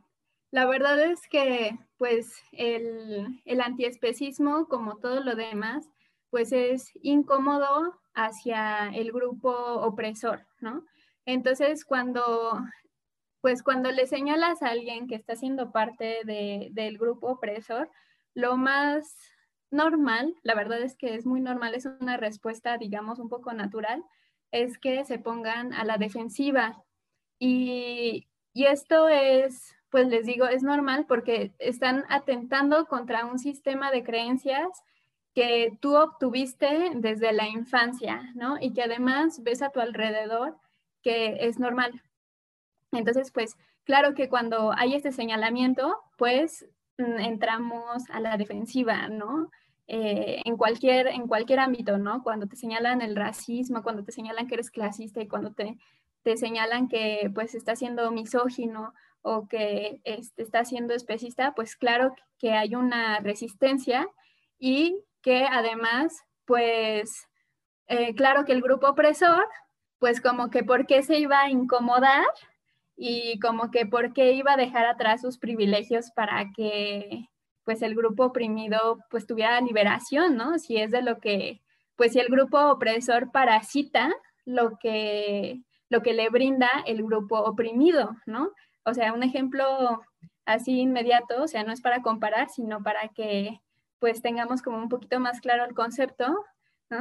[0.50, 5.88] la verdad es que pues el, el antiespecismo, como todo lo demás,
[6.32, 10.84] pues es incómodo hacia el grupo opresor, ¿no?
[11.26, 12.60] Entonces, cuando
[13.42, 17.90] pues cuando le señalas a alguien que está siendo parte del grupo opresor,
[18.34, 19.16] lo más
[19.72, 24.04] normal, la verdad es que es muy normal, es una respuesta, digamos, un poco natural,
[24.52, 26.84] es que se pongan a la defensiva.
[27.40, 33.92] Y, y esto es, pues les digo, es normal porque están atentando contra un sistema
[33.92, 34.84] de creencias
[35.38, 38.58] que tú obtuviste desde la infancia, ¿no?
[38.60, 40.58] Y que además ves a tu alrededor
[41.04, 42.02] que es normal.
[42.92, 46.66] Entonces, pues claro que cuando hay este señalamiento, pues
[46.98, 49.52] entramos a la defensiva, ¿no?
[49.88, 52.22] Eh, en, cualquier, en cualquier ámbito, ¿no?
[52.24, 55.78] Cuando te señalan el racismo, cuando te señalan que eres clasista y cuando te,
[56.24, 62.14] te señalan que pues estás siendo misógino o que este, estás siendo especista, pues claro
[62.38, 64.08] que hay una resistencia
[64.60, 67.28] y que además, pues,
[67.88, 69.46] eh, claro que el grupo opresor,
[70.00, 72.26] pues como que por qué se iba a incomodar
[72.98, 77.30] y como que por qué iba a dejar atrás sus privilegios para que
[77.64, 80.58] pues el grupo oprimido pues tuviera liberación, ¿no?
[80.58, 81.62] Si es de lo que,
[81.96, 84.14] pues si el grupo opresor parasita
[84.46, 88.52] lo que, lo que le brinda el grupo oprimido, ¿no?
[88.84, 90.02] O sea, un ejemplo
[90.46, 93.60] así inmediato, o sea, no es para comparar, sino para que
[94.00, 96.26] pues tengamos como un poquito más claro el concepto,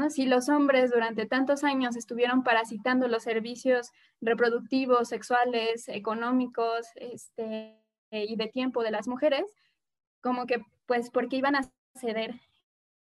[0.08, 8.34] Si los hombres durante tantos años estuvieron parasitando los servicios reproductivos, sexuales, económicos este, y
[8.36, 9.44] de tiempo de las mujeres,
[10.20, 12.34] como que, pues, porque iban a ceder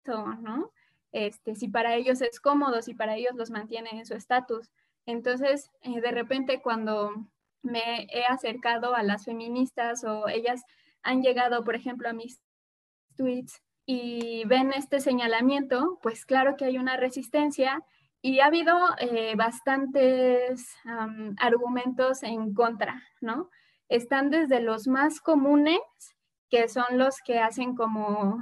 [0.04, 0.71] eso, ¿no?
[1.12, 4.69] Este, si para ellos es cómodo, si para ellos los mantiene en su estatus.
[5.08, 7.12] Entonces, eh, de repente, cuando
[7.63, 10.62] me he acercado a las feministas o ellas
[11.02, 12.39] han llegado, por ejemplo, a mis
[13.15, 17.84] tweets y ven este señalamiento, pues claro que hay una resistencia
[18.21, 20.76] y ha habido eh, bastantes
[21.38, 23.50] argumentos en contra, ¿no?
[23.88, 25.80] Están desde los más comunes
[26.50, 28.39] que son los que hacen como,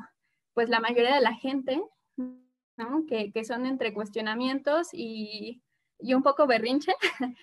[0.54, 1.82] pues la mayoría de la gente,
[2.16, 3.06] ¿no?
[3.08, 5.62] que, que son entre cuestionamientos y,
[6.00, 6.94] y un poco berrinche,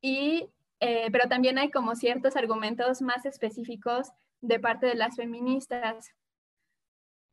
[0.00, 0.48] y,
[0.80, 6.10] eh, pero también hay como ciertos argumentos más específicos de parte de las feministas.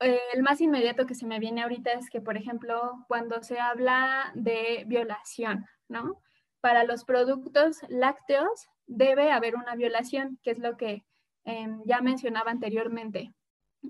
[0.02, 4.32] El más inmediato que se me viene ahorita es que, por ejemplo, cuando se habla
[4.36, 6.22] de violación, ¿no?
[6.60, 11.04] Para los productos lácteos debe haber una violación, que es lo que
[11.44, 13.34] Em, ya mencionaba anteriormente.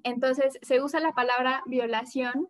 [0.03, 2.49] Entonces, se usa la palabra violación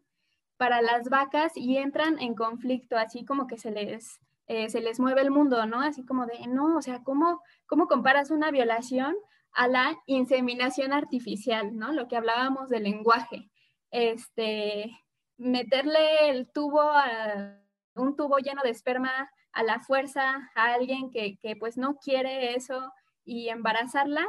[0.57, 4.99] para las vacas y entran en conflicto, así como que se les, eh, se les
[4.99, 5.81] mueve el mundo, ¿no?
[5.81, 9.15] Así como de, no, o sea, ¿cómo, ¿cómo comparas una violación
[9.53, 11.91] a la inseminación artificial, ¿no?
[11.93, 13.49] Lo que hablábamos del lenguaje.
[13.91, 14.91] Este,
[15.37, 17.57] meterle el tubo a
[17.95, 22.55] un tubo lleno de esperma a la fuerza a alguien que, que pues no quiere
[22.55, 22.93] eso
[23.25, 24.25] y embarazarla,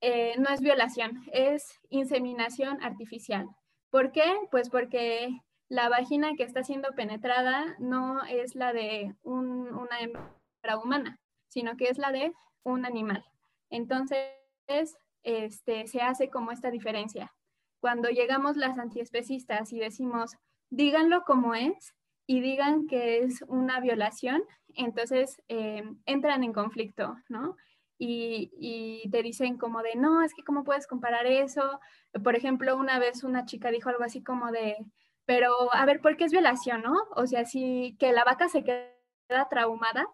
[0.00, 3.48] eh, no es violación, es inseminación artificial.
[3.90, 4.34] ¿Por qué?
[4.50, 5.28] Pues porque
[5.68, 11.88] la vagina que está siendo penetrada no es la de una hembra humana, sino que
[11.88, 12.32] es la de
[12.64, 13.24] un animal.
[13.72, 17.32] Entonces, este, se hace como esta diferencia.
[17.80, 20.36] Cuando llegamos las antiespecistas y decimos,
[20.70, 21.94] díganlo como es
[22.26, 27.56] y digan que es una violación, entonces eh, entran en conflicto, ¿no?
[28.04, 31.80] y, te dicen como de, no, es que cómo puedes comparar eso.
[32.24, 34.76] Por ejemplo, una vez una chica dijo algo así como de,
[35.24, 36.94] pero a ver, ¿por qué es violación, no?
[37.16, 40.06] O sea, si que la vaca se queda traumada.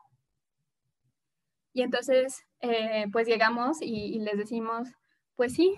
[1.73, 4.89] Y entonces, eh, pues llegamos y, les decimos,
[5.37, 5.77] pues sí,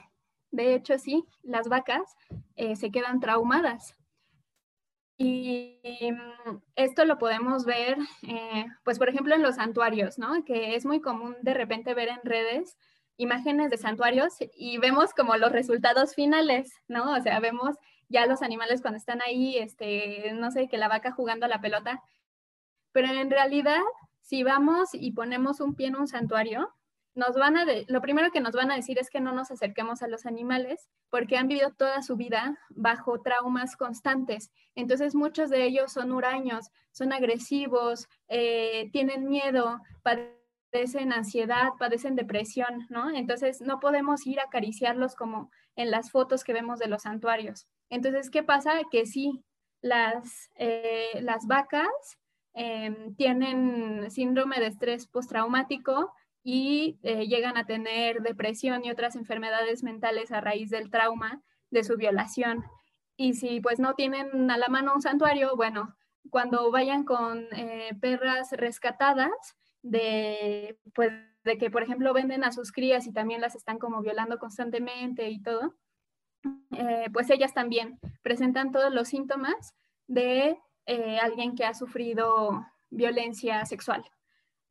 [0.51, 2.17] de hecho sí, las vacas
[2.57, 3.97] eh, se quedan traumadas.
[5.17, 10.45] Y mm, esto lo podemos ver, eh, pues por ejemplo en los santuarios, ¿no?
[10.45, 12.77] Que es muy común de repente ver en redes
[13.19, 17.13] imágenes de santuarios y vemos como los resultados finales, ¿no?
[17.13, 17.77] O sea, vemos
[18.09, 21.61] ya los animales cuando están ahí, este, no sé, que la vaca jugando a la
[21.61, 22.03] pelota.
[22.93, 23.83] Pero en realidad,
[24.31, 26.73] si vamos y ponemos un pie en un santuario,
[27.17, 30.03] nos van a lo primero que nos van a decir es que no nos acerquemos
[30.03, 34.53] a los animales porque han vivido toda su vida bajo traumas constantes.
[34.77, 42.87] Entonces muchos de ellos son huraños, son agresivos, eh, tienen miedo, padecen ansiedad, padecen depresión,
[42.89, 43.11] ¿no?
[43.11, 47.67] Entonces no podemos ir a acariciarlos como en las fotos que vemos de los santuarios.
[47.89, 48.75] Entonces, ¿qué pasa?
[48.93, 49.43] Que sí,
[49.81, 51.89] las, eh, las vacas
[52.55, 59.83] em, tienen síndrome de estrés postraumático, y eh, llegan a tener depresión y otras enfermedades
[59.83, 62.65] mentales a raíz del trauma de su violación.
[63.17, 65.95] Y si pues no tienen a la mano un santuario, bueno,
[66.31, 69.31] cuando vayan con eh, perras rescatadas
[69.83, 71.13] de, pues,
[71.45, 75.29] de que, por ejemplo, venden a sus crías y también las están como violando constantemente
[75.29, 75.75] y todo,
[76.73, 79.75] eh, pues ellas también presentan todos los síntomas
[80.07, 80.59] de
[81.21, 84.05] alguien que ha sufrido violencia sexual.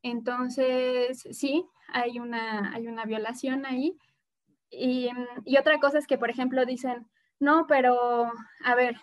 [0.02, 3.96] Entonces, sí, hay una, hay una violación ahí.
[4.70, 5.08] Y,
[5.58, 7.08] otra cosa es que, por ejemplo, dicen,
[7.38, 8.30] no, pero,
[8.64, 8.96] a ver,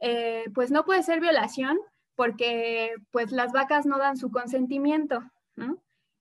[0.00, 1.78] eh, pues no puede ser violación
[2.16, 5.22] porque pues las vacas no dan su consentimiento.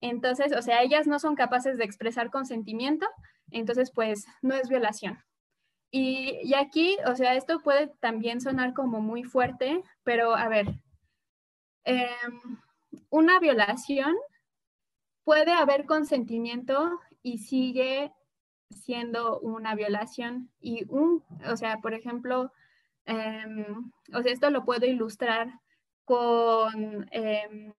[0.01, 3.07] Entonces, o sea, ellas no son capaces de expresar consentimiento,
[3.51, 5.19] entonces pues no es violación.
[5.91, 10.67] Y, aquí, o sea, esto puede también sonar como muy fuerte, pero a ver,
[11.83, 12.07] eh,
[13.09, 14.15] una violación
[15.25, 18.13] puede haber consentimiento y sigue
[18.69, 20.49] siendo una violación.
[20.61, 22.51] Y un, o sea, por ejemplo,
[23.05, 25.59] em, o sea, esto lo puedo ilustrar
[26.05, 27.73] con em,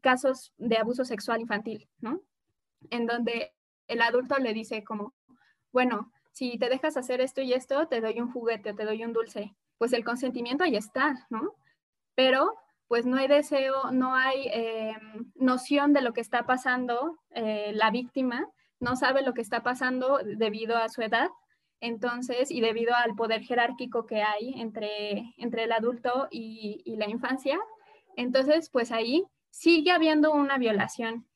[0.00, 2.20] casos de abuso sexual infantil, ¿no?
[2.90, 3.52] En donde
[3.88, 5.14] el adulto le dice como,
[5.72, 9.12] bueno, si te dejas hacer esto y esto, te doy un juguete, te doy un
[9.12, 9.54] dulce.
[9.78, 11.54] Pues el consentimiento ahí está, ¿no?
[12.14, 12.54] Pero
[12.88, 17.90] pues no hay deseo, no hay em, noción de lo que está pasando eh, la
[17.90, 18.48] víctima,
[18.80, 21.28] no sabe lo que está pasando debido a su edad,
[21.80, 27.08] entonces, y debido al poder jerárquico que hay entre, entre el adulto y, y la
[27.08, 27.60] infancia,
[28.16, 31.26] entonces, pues ahí sigue habiendo una violación,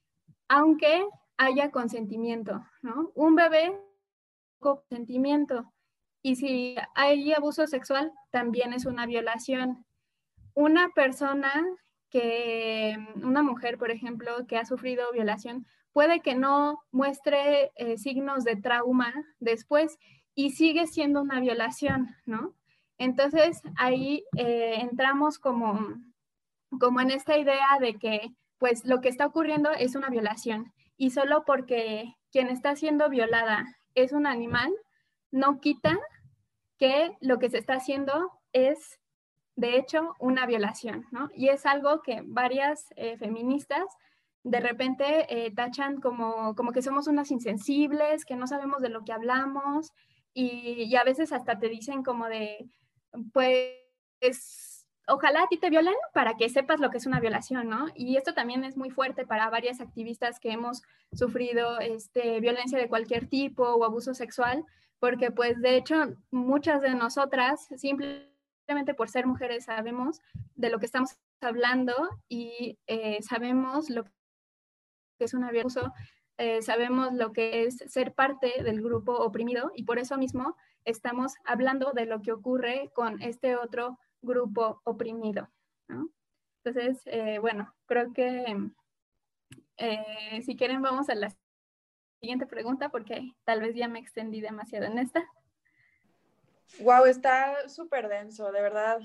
[0.49, 3.13] aunque haya consentimiento, ¿no?
[3.15, 3.79] Un bebé
[4.61, 5.73] consentimiento.
[6.23, 9.85] Y si hay abuso sexual, también es una violación.
[10.55, 11.65] Una persona
[12.11, 18.45] que, una mujer, por ejemplo, que ha sufrido violación, puede que no muestre eh, signos
[18.45, 19.99] de trauma después
[20.35, 22.55] y sigue siendo una violación, ¿no?
[22.99, 25.95] Entonces ahí eh, entramos como,
[26.81, 31.11] como en esta idea de que pues lo que está ocurriendo es una violación y
[31.11, 34.73] solo porque quien está siendo violada es un animal,
[35.31, 35.99] no quita
[36.79, 39.01] que lo que se está haciendo es,
[39.57, 41.31] de hecho, una violación, ¿no?
[41.35, 43.85] Y es algo que varias eh, feministas
[44.43, 49.05] de repente eh, tachan como, como que somos unas insensibles, que no sabemos de lo
[49.05, 49.93] que hablamos
[50.35, 52.69] y, y a veces hasta te dicen como de,
[53.33, 53.81] pues
[55.07, 57.87] ojalá a ti te violen para que sepas lo que es una violación, ¿no?
[57.95, 60.83] Y esto también es muy fuerte para varias activistas que hemos
[61.13, 64.65] sufrido este, violencia de cualquier tipo o abuso sexual,
[64.99, 70.21] porque pues de hecho muchas de nosotras simplemente por ser mujeres sabemos
[70.55, 71.95] de lo que estamos hablando
[72.29, 74.11] y eh, sabemos lo que
[75.19, 75.93] es un abuso,
[76.39, 81.35] eh, sabemos lo que es ser parte del grupo oprimido y por eso mismo estamos
[81.45, 85.49] hablando de lo que ocurre con este otro grupo oprimido.
[86.65, 88.71] Entonces, eh, bueno, creo que
[89.77, 91.35] eh, si quieren vamos a la
[92.21, 95.25] siguiente pregunta porque tal vez ya me extendí demasiado en esta.
[96.81, 99.01] Wow, está súper denso, de verdad.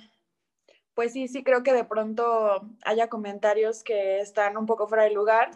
[0.93, 5.11] Pues sí, sí creo que de pronto haya comentarios que están un poco fuera de
[5.11, 5.51] lugar,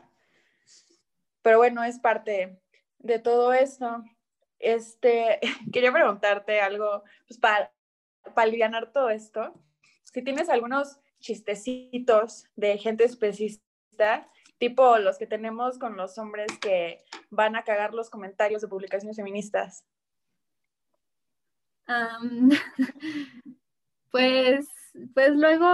[1.41, 2.59] pero bueno, es parte
[2.99, 4.03] de todo esto.
[4.59, 5.39] Este,
[5.74, 7.72] quería preguntarte algo, pues para
[8.36, 9.53] para aliviar todo esto,
[10.03, 16.99] si tienes algunos chistecitos de gente especista, tipo los que tenemos con los hombres que
[17.30, 19.86] van a cagar los comentarios de publicaciones feministas.
[24.11, 24.67] pues,
[25.13, 25.65] pues luego,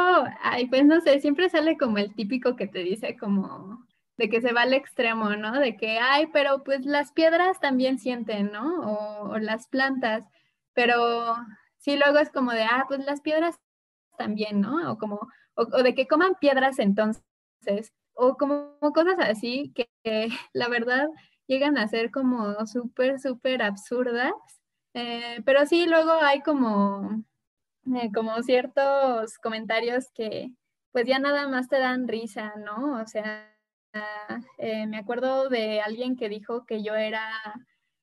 [0.42, 3.86] ay, pues no sé, siempre sale como el típico que te dice como
[4.18, 5.60] de que se va al extremo, ¿no?
[5.60, 8.82] De que, ay, pero pues las piedras también sienten, ¿no?
[8.82, 10.26] O, o las plantas,
[10.74, 11.38] pero
[11.80, 13.60] sí, luego es como de, ah, pues las piedras
[14.18, 14.92] también, ¿no?
[14.92, 15.20] O como,
[15.56, 17.24] o, de que coman piedras entonces,
[18.14, 19.90] o como cosas así que,
[20.54, 21.08] la verdad
[21.48, 24.34] llegan a ser como súper, súper absurdas.
[24.94, 27.24] Eh, pero sí, luego hay como,
[27.96, 30.52] eh, como ciertos comentarios que
[30.92, 33.02] pues ya nada más te dan risa, ¿no?
[33.02, 33.56] O sea,
[34.58, 37.32] eh, me acuerdo de alguien que dijo que yo era,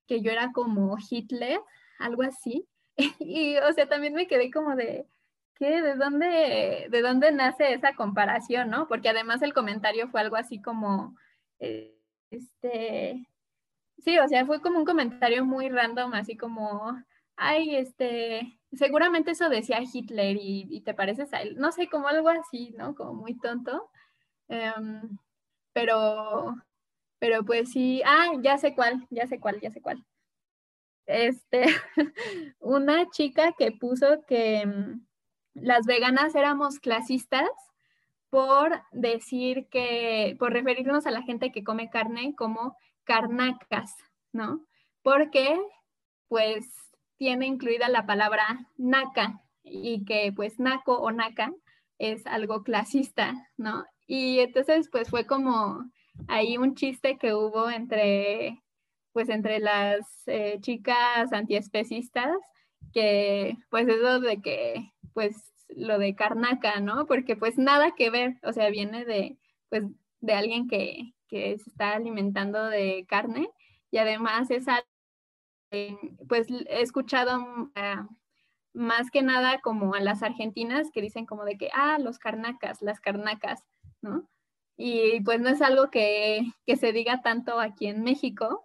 [0.06, 1.60] que yo era como Hitler,
[1.98, 2.66] algo así.
[3.20, 5.06] y, o sea, también me quedé como de,
[5.54, 5.82] ¿qué?
[5.82, 8.88] ¿De dónde, ¿De dónde nace esa comparación, no?
[8.88, 11.16] Porque además el comentario fue algo así como,
[11.60, 11.94] eh,
[12.30, 13.26] este,
[13.98, 16.96] sí, o sea, fue como un comentario muy random, así como,
[17.36, 22.28] ay, este, seguramente eso decía Hitler y, te pareces a él, no sé, como algo
[22.30, 22.94] así, ¿no?
[22.94, 23.90] Como muy tonto.
[24.48, 25.18] Em,
[25.74, 26.56] pero,
[27.20, 30.04] pero pues sí, ah, ya sé cuál, ya sé cuál, ya sé cuál
[31.06, 31.66] este,
[32.60, 35.06] una chica que puso que mm,
[35.54, 37.48] las veganas éramos clasistas
[38.30, 43.94] por decir que, por referirnos a la gente que come carne como carnacas,
[44.32, 44.66] ¿no?
[45.02, 45.58] Porque,
[46.28, 46.66] pues,
[47.16, 51.52] tiene incluida la palabra naca y que, pues, naco o naca
[51.98, 53.84] es algo clasista, ¿no?
[54.06, 55.84] Y entonces, pues, fue como
[56.28, 58.62] ahí un chiste que hubo entre
[59.16, 62.36] pues entre las eh, chicas antiespecistas,
[62.92, 67.06] que pues eso de que, pues lo de carnaca, ¿no?
[67.06, 69.38] Porque pues nada que ver, o sea, viene de,
[69.70, 69.84] pues,
[70.20, 73.48] de alguien que, que se está alimentando de carne
[73.90, 74.84] y además es algo,
[76.28, 77.70] pues he escuchado mm,
[78.74, 82.82] más que nada como a las argentinas que dicen como de que, ah, los carnacas,
[82.82, 83.64] las carnacas,
[84.02, 84.28] ¿no?
[84.76, 88.62] Y pues no es algo que, que se diga tanto aquí en México,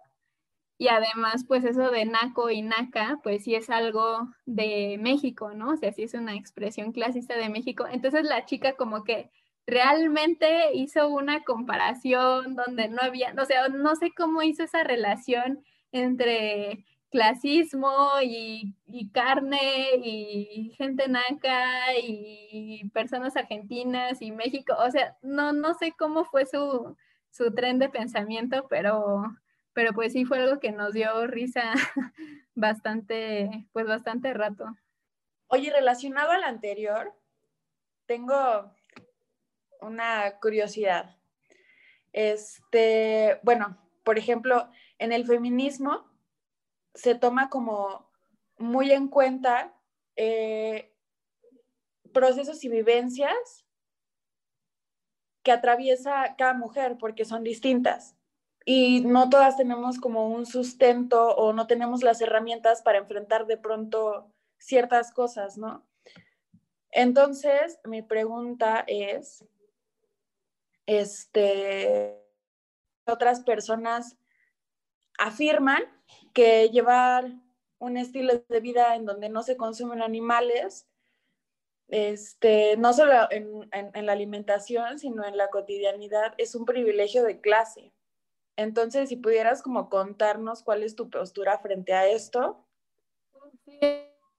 [0.82, 5.70] y además, pues eso de naco y naca, pues sí es algo de México, ¿no?
[5.70, 7.86] O sea, sí es una expresión clasista de México.
[7.88, 9.30] Entonces la chica como que
[9.64, 15.62] realmente hizo una comparación donde no había, o sea, no sé cómo hizo esa relación
[15.92, 18.74] entre clasismo y,
[19.12, 19.60] carne
[20.02, 26.44] y gente naca y personas argentinas y México, o sea, no, no sé cómo fue
[26.44, 26.96] su,
[27.30, 29.24] su tren de pensamiento, pero,
[29.74, 31.72] pero pues sí fue algo que nos dio risa
[32.54, 34.76] bastante, pues bastante rato.
[35.48, 37.12] Oye, relacionado al anterior,
[38.06, 38.72] tengo
[39.80, 41.16] una curiosidad.
[42.12, 46.10] Este, bueno, por ejemplo, en el feminismo
[46.94, 48.10] se toma como
[48.58, 49.74] muy en cuenta
[50.16, 50.94] eh,
[52.12, 53.66] procesos y vivencias
[55.42, 58.16] que atraviesa cada mujer porque son distintas
[58.64, 63.56] y no todas tenemos como un sustento o no tenemos las herramientas para enfrentar de
[63.56, 65.84] pronto ciertas cosas, ¿no?
[66.90, 69.44] Entonces, mi pregunta es,
[70.86, 72.22] este,
[73.06, 74.16] otras personas
[75.18, 75.82] afirman
[76.32, 77.32] que llevar
[77.78, 80.86] un estilo de vida en donde no se consumen animales,
[81.88, 87.92] este, no solo en, la alimentación, sino en la cotidianidad, es un privilegio de clase.
[88.56, 92.66] Entonces, si pudieras como contarnos cuál es tu postura frente a esto.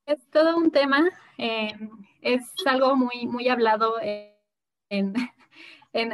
[0.05, 1.73] es todo un tema, eh,
[2.21, 4.33] es algo muy, muy hablado en,
[5.93, 6.11] en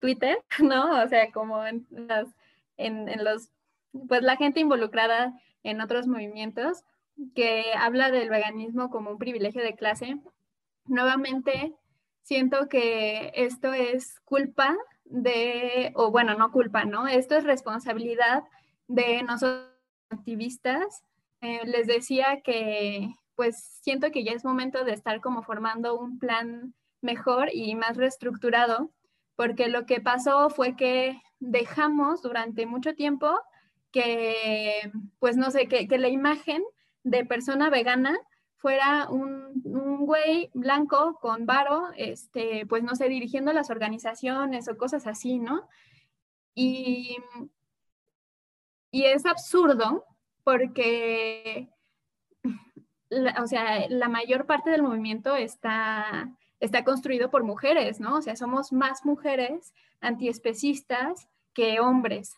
[0.00, 1.02] Twitter, ¿no?
[1.02, 2.28] O sea, como en, las,
[2.76, 3.50] en, en los,
[4.08, 6.84] pues la gente involucrada en otros movimientos
[7.34, 10.18] que habla del veganismo como un privilegio de clase.
[10.84, 11.74] Nuevamente,
[12.22, 14.76] siento que esto es culpa
[15.10, 17.06] de, o bueno, no culpa, ¿no?
[17.06, 18.44] Esto es responsabilidad
[18.88, 19.70] de nosotros
[20.10, 21.04] activistas.
[21.40, 26.18] Eh, les decía que pues siento que ya es momento de estar como formando un
[26.18, 28.90] plan mejor y más reestructurado,
[29.36, 33.30] porque lo que pasó fue que dejamos durante mucho tiempo
[33.92, 36.62] que, pues no sé, que, la imagen
[37.04, 38.18] de persona vegana
[38.56, 44.76] fuera un, un, güey blanco con varo, este, pues no sé, dirigiendo las organizaciones o
[44.76, 45.68] cosas así, ¿no?
[46.54, 47.16] Y,
[48.90, 50.04] y es absurdo
[50.44, 51.68] porque,
[53.42, 58.16] o sea, la mayor parte del movimiento está está construido por mujeres, ¿no?
[58.16, 62.36] O sea, somos más mujeres antiespecistas que hombres.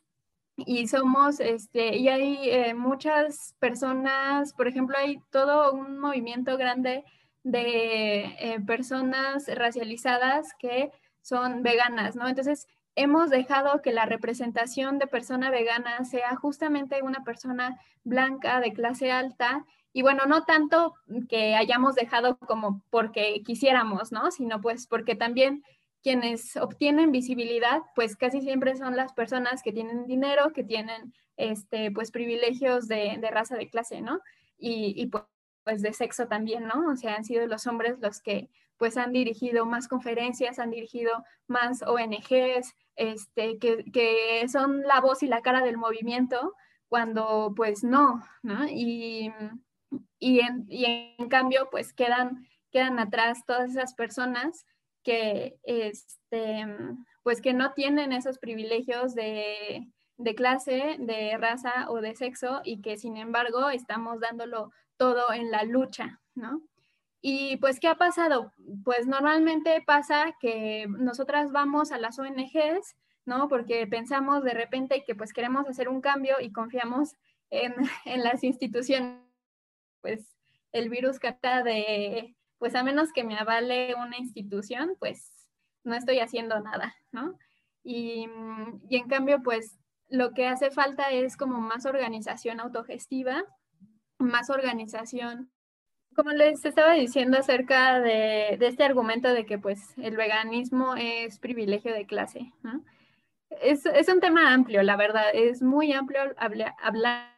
[0.67, 7.05] Y somos, este, y hay eh, muchas personas, por ejemplo, hay todo un movimiento grande
[7.45, 10.91] de eh, personas racializadas que
[11.23, 12.27] son veganas, ¿no?
[12.27, 18.73] Entonces, hemos dejado que la representación de persona vegana sea justamente una persona blanca de
[18.73, 20.95] clase alta y bueno, no tanto
[21.29, 24.31] que hayamos dejado como porque quisiéramos, ¿no?
[24.31, 25.63] Sino pues porque también
[26.03, 31.91] quienes obtienen visibilidad, pues casi siempre son las personas que tienen dinero, que tienen, este,
[31.91, 34.21] pues, privilegios de, raza de clase, ¿no?
[34.59, 35.25] Y, pues,
[35.65, 36.91] pues de sexo también, ¿no?
[36.91, 41.25] O sea, han sido los hombres los que pues han dirigido más conferencias, han dirigido
[41.47, 46.55] más ONGs, este, que, que son la voz y la cara del movimiento,
[46.89, 48.67] cuando pues no, ¿no?
[48.69, 49.33] Y,
[50.19, 54.65] y en, y en cambio, pues quedan, quedan atrás todas esas personas
[55.09, 56.67] que, este,
[57.23, 62.83] pues que no tienen esos privilegios de, de clase, de raza o de sexo y
[62.83, 66.61] que sin embargo estamos dándolo todo en la lucha, ¿no?
[67.23, 68.53] Y pues, ¿qué ha pasado?
[68.85, 72.95] Pues normalmente pasa que nosotras vamos a las ONGs,
[73.25, 73.49] ¿no?
[73.49, 77.15] Porque pensamos de repente que pues queremos hacer un cambio y confiamos
[77.49, 79.23] en, en las instituciones
[80.03, 80.37] pues
[80.73, 85.49] el virus capta de, pues a menos que me avale una institución, pues
[85.85, 87.39] no estoy haciendo nada, ¿no?
[87.83, 88.27] Y,
[88.89, 89.79] y en cambio, pues
[90.09, 93.45] lo que hace falta es como más organización autogestiva,
[94.19, 95.51] más organización
[96.19, 101.95] como les estaba diciendo acerca de, este argumento de que pues el veganismo es privilegio
[101.95, 102.85] de clase, ¿no?
[103.51, 107.31] es, es, un tema amplio, la verdad, es muy amplio hablar, hablar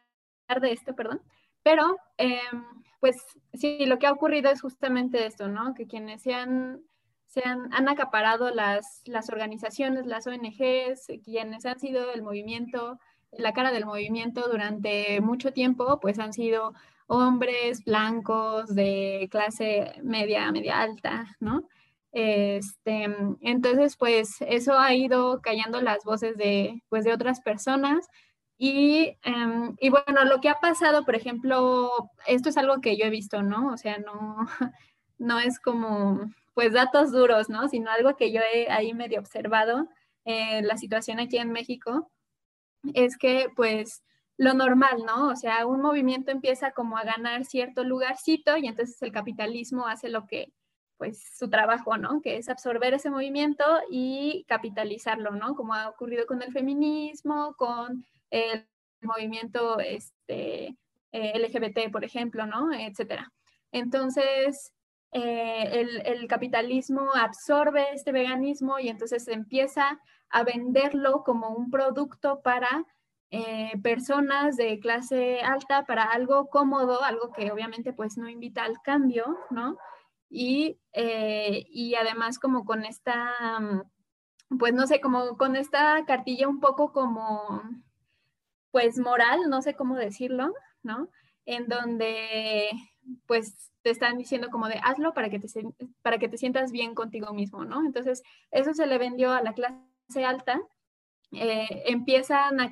[0.59, 1.21] de esto, perdón,
[1.61, 2.65] pero, em,
[3.01, 3.17] pues
[3.53, 5.73] sí, lo que ha ocurrido es justamente esto, ¿no?
[5.73, 6.81] Que quienes se han,
[7.25, 12.99] se han, han acaparado las, las organizaciones, las ONGs, quienes han sido el movimiento,
[13.31, 16.73] la cara del movimiento durante mucho tiempo, pues han sido
[17.07, 21.67] hombres blancos de clase media, media alta, ¿no?
[22.11, 23.07] Este,
[23.41, 28.07] entonces, pues eso ha ido callando las voces de, pues, de otras personas
[28.63, 31.89] Y, em, y, bueno, lo que ha pasado, por ejemplo,
[32.27, 33.73] esto es algo que yo he visto, ¿no?
[33.73, 34.37] O sea, no,
[35.17, 37.67] no es como, pues, datos duros, ¿no?
[37.69, 39.89] Sino algo que yo he ahí medio observado
[40.25, 42.11] en la situación aquí en México,
[42.93, 44.03] es que, pues,
[44.37, 45.29] lo normal, ¿no?
[45.29, 50.09] O sea, un movimiento empieza como a ganar cierto lugarcito y entonces el capitalismo hace
[50.09, 50.53] lo que,
[50.97, 52.21] pues, su trabajo, ¿no?
[52.21, 55.55] Que es absorber ese movimiento y capitalizarlo, ¿no?
[55.55, 58.67] Como ha ocurrido con el feminismo, con el
[59.01, 60.75] movimiento este,
[61.11, 62.73] eh, LGBT, por ejemplo, ¿no?
[62.73, 63.31] Etcétera.
[63.71, 64.73] Entonces,
[65.11, 72.41] eh, el, el, capitalismo absorbe este veganismo y entonces empieza a venderlo como un producto
[72.41, 72.85] para
[73.29, 78.81] eh, personas de clase alta, para algo cómodo, algo que obviamente pues no invita al
[78.81, 79.77] cambio, ¿no?
[80.29, 83.33] Y, y además como con esta,
[84.57, 87.61] pues no sé, como con esta cartilla un poco como
[88.71, 90.53] pues moral, no sé cómo decirlo,
[90.83, 91.09] ¿no?
[91.45, 92.69] En donde
[93.27, 95.47] pues te están diciendo como de hazlo para que te,
[96.01, 97.85] para que te sientas bien contigo mismo, ¿no?
[97.85, 100.61] Entonces, eso se le vendió a la clase alta.
[101.31, 102.69] Eh, empiezan a,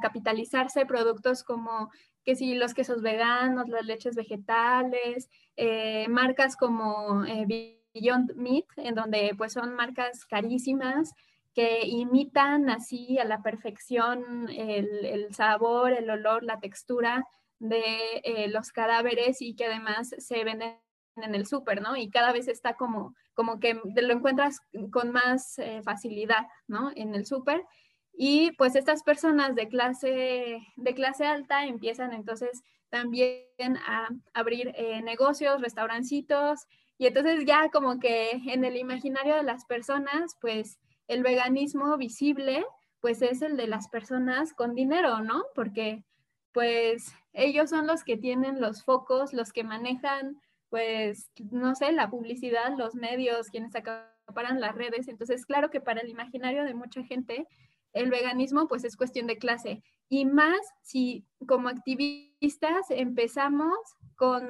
[0.00, 1.90] capitalizarse productos como
[2.24, 7.44] que si los quesos veganos, las leches vegetales, eh, marcas como eh,
[7.92, 11.12] Beyond Meat, en donde pues son marcas carísimas,
[11.54, 17.24] que imitan así a la perfección el, sabor, el olor, la textura
[17.60, 20.78] de eh, los cadáveres y que además se venden
[21.16, 21.96] en el súper, ¿no?
[21.96, 24.58] Y cada vez está como, como que lo encuentras
[24.90, 26.90] con más eh, facilidad, ¿no?
[26.96, 27.64] En el súper.
[28.12, 35.02] Y pues estas personas de clase, de clase alta empiezan entonces también a abrir eh,
[35.02, 40.78] negocios, restaurancitos, y entonces ya como que en el imaginario de las personas, pues
[41.08, 42.64] el veganismo visible,
[43.00, 45.44] pues es el de las personas con dinero, ¿no?
[45.54, 46.04] Porque
[46.52, 50.40] pues ellos son los que tienen los focos, los que manejan,
[50.70, 55.08] pues, no sé, la publicidad, los medios, quienes acaparan las redes.
[55.08, 57.48] Entonces, claro que para el imaginario de mucha gente,
[57.92, 59.82] el veganismo pues es cuestión de clase.
[60.08, 63.76] Y más si como activistas empezamos
[64.16, 64.48] con,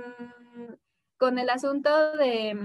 [1.16, 2.56] con el asunto de,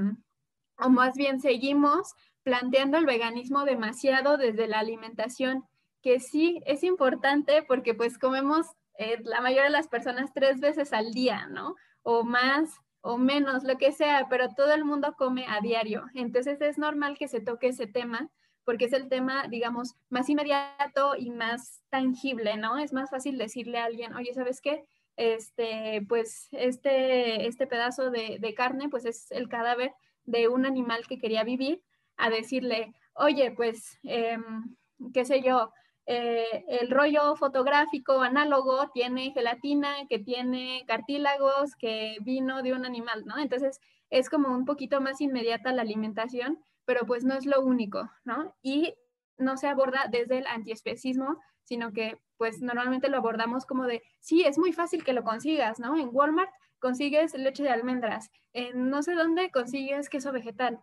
[0.79, 2.13] o más bien seguimos
[2.49, 5.65] planteando el veganismo demasiado desde la alimentación,
[6.01, 8.65] que sí es importante porque pues comemos
[8.97, 11.75] eh, la mayoría de las personas tres veces al día, ¿no?
[12.01, 12.71] O más
[13.01, 16.05] o menos, lo que sea, pero todo el mundo come a diario.
[16.15, 18.31] Entonces es normal que se toque ese tema
[18.63, 22.79] porque es el tema, digamos, más inmediato y más tangible, ¿no?
[22.79, 24.85] Es más fácil decirle a alguien, oye, ¿sabes qué?
[25.17, 29.93] Este, pues este, este pedazo de, de carne, pues es el cadáver
[30.23, 31.83] de un animal que quería vivir
[32.19, 34.75] a decirle, oye, pues, em,
[35.13, 35.71] qué sé yo,
[36.05, 43.25] eh, el rollo fotográfico análogo tiene gelatina, que tiene cartílagos, que vino de un animal,
[43.25, 43.37] ¿no?
[43.37, 48.09] Entonces es como un poquito más inmediata la alimentación, pero pues no es lo único,
[48.25, 48.55] ¿no?
[48.63, 48.95] Y
[49.37, 54.43] no se aborda desde el antiespecismo, sino que pues normalmente lo abordamos como de, sí,
[54.43, 55.97] es muy fácil que lo consigas, ¿no?
[55.99, 60.79] En Walmart consigues leche de almendras, en no sé dónde consigues queso vegetal,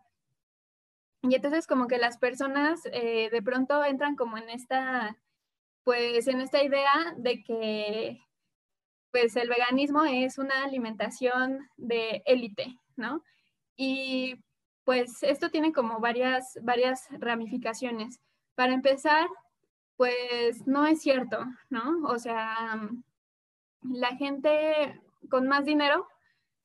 [1.29, 5.17] y entonces como que las personas eh, de pronto entran como en esta,
[5.85, 8.21] pues en esta idea de que
[9.11, 13.23] pues el veganismo es una alimentación de élite, ¿no?
[13.77, 14.37] Y
[14.85, 18.21] pues esto tiene como varias, varias ramificaciones.
[18.55, 19.27] Para empezar,
[19.97, 22.07] pues no es cierto, ¿no?
[22.09, 22.79] O sea,
[23.83, 25.01] la gente
[25.31, 26.07] con más dinero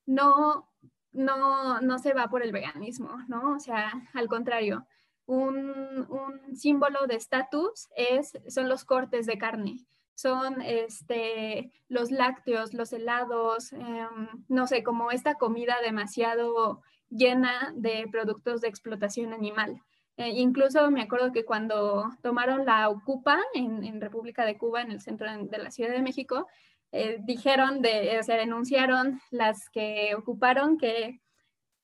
[0.06, 0.71] no
[1.12, 3.54] no, no se va por el veganismo, ¿no?
[3.54, 4.86] O sea, al contrario,
[5.26, 9.84] un, símbolo de estatus es, son los cortes de carne,
[10.14, 18.06] son este, los lácteos, los helados, em, no sé, como esta comida demasiado llena de
[18.10, 19.82] productos de explotación animal.
[20.18, 24.90] Eh, incluso me acuerdo que cuando tomaron la Ocupa en, en República de Cuba, en
[24.90, 26.46] el centro de la Ciudad de México,
[26.92, 31.20] eh, dijeron, de, o sea, denunciaron las que ocuparon que,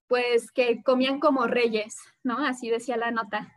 [0.06, 2.38] pues, que comían como reyes, ¿no?
[2.44, 3.52] Así decía la nota.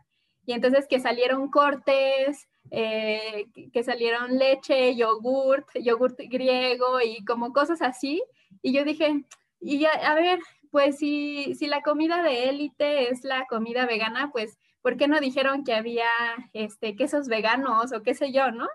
[0.46, 7.82] Y entonces que salieron cortes, eh, que salieron leche, yogurt, yogurt griego y como cosas
[7.82, 8.22] así.
[8.62, 9.24] Y yo dije,
[9.60, 10.40] y a ver,
[10.70, 15.20] pues si, si la comida de élite es la comida vegana, pues, ¿por qué no
[15.20, 16.08] dijeron que había
[16.54, 18.66] este, quesos veganos o qué sé yo, no?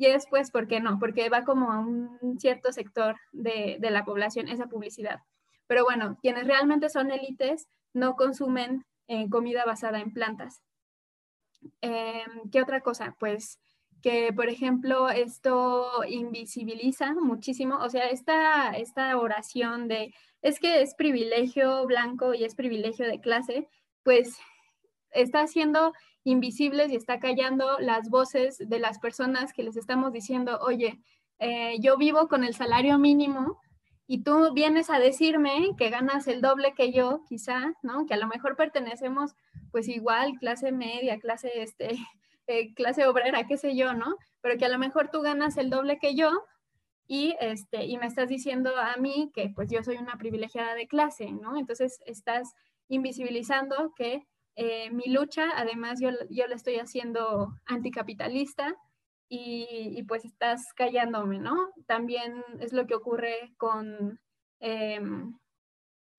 [0.00, 0.98] Y después, ¿por qué no?
[0.98, 5.20] Porque va como a un cierto sector de, la población esa publicidad.
[5.66, 10.62] Pero bueno, quienes realmente son élites no consumen eh, comida basada en plantas.
[11.82, 13.14] Em, ¿Qué otra cosa?
[13.20, 13.60] Pues
[14.00, 20.94] que, por ejemplo, esto invisibiliza muchísimo, o sea, esta, esta oración de es que es
[20.94, 23.68] privilegio blanco y es privilegio de clase,
[24.02, 24.38] pues
[25.10, 25.92] está haciendo
[26.24, 31.00] invisibles y está callando las voces de las personas que les estamos diciendo, oye,
[31.38, 33.58] eh, yo vivo con el salario mínimo
[34.06, 38.06] y tú vienes a decirme que ganas el doble que yo, quizá, ¿no?
[38.06, 39.34] Que a lo mejor pertenecemos
[39.70, 41.90] pues igual, clase media, clase, este,
[42.46, 44.16] eh, clase obrera, qué sé yo, ¿no?
[44.40, 46.30] Pero que a lo mejor tú ganas el doble que yo
[47.06, 50.86] y, este, y me estás diciendo a mí que pues yo soy una privilegiada de
[50.86, 51.56] clase, ¿no?
[51.56, 52.54] Entonces estás
[52.88, 58.76] invisibilizando que eh, mi lucha, además yo, yo la estoy haciendo anticapitalista
[59.28, 61.68] y, pues estás callándome, ¿no?
[61.86, 64.18] También es lo que ocurre con,
[64.58, 65.38] em,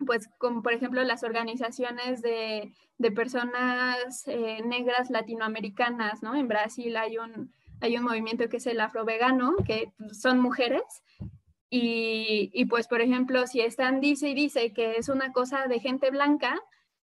[0.05, 6.35] pues como por ejemplo las organizaciones de, de personas eh, negras latinoamericanas, ¿no?
[6.35, 10.83] En Brasil hay un, hay un movimiento que es el afrovegano, que son mujeres,
[11.69, 15.79] y, y, pues por ejemplo, si están dice y dice que es una cosa de
[15.79, 16.61] gente blanca,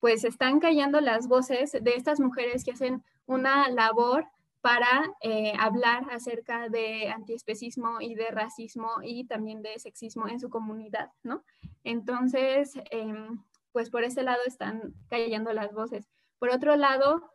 [0.01, 4.27] pues están callando las voces de estas mujeres que hacen una labor
[4.61, 10.51] para eh, hablar acerca de antiespecismo y de racismo y también de sexismo en su
[10.51, 11.45] comunidad, ¿no?
[11.85, 16.09] Entonces, em, pues por ese lado están cayendo las voces.
[16.39, 17.31] Por otro lado,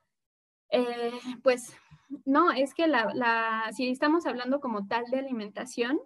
[0.72, 1.12] eh,
[1.44, 1.74] pues
[2.26, 6.00] no, es que la, si estamos hablando como tal de alimentación,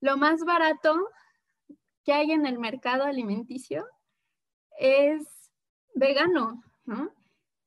[0.00, 0.96] lo más barato
[2.04, 3.84] que hay en el mercado alimenticio
[4.78, 5.50] es
[5.94, 7.10] vegano, ¿no?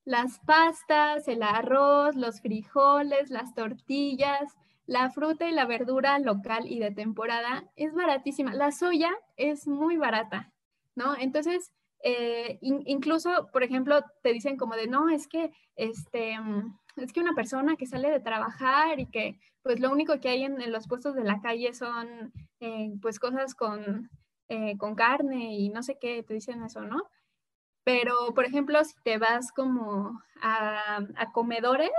[0.05, 4.55] Las pastas, el arroz, los frijoles, las tortillas,
[4.85, 8.55] la fruta y la verdura local y de temporada es baratísima.
[8.55, 10.51] La soya es muy barata,
[10.95, 11.15] ¿no?
[11.15, 16.37] Entonces, eh, incluso, por ejemplo, te dicen como de, no, es que, este,
[16.95, 20.43] es que una persona que sale de trabajar y que, pues, lo único que hay
[20.43, 24.09] en, los puestos de la calle son, eh, pues, cosas con,
[24.49, 27.03] eh, con carne y no sé qué, te dicen eso, ¿no?
[27.83, 31.91] Pero, por ejemplo, si te vas como a, comedores,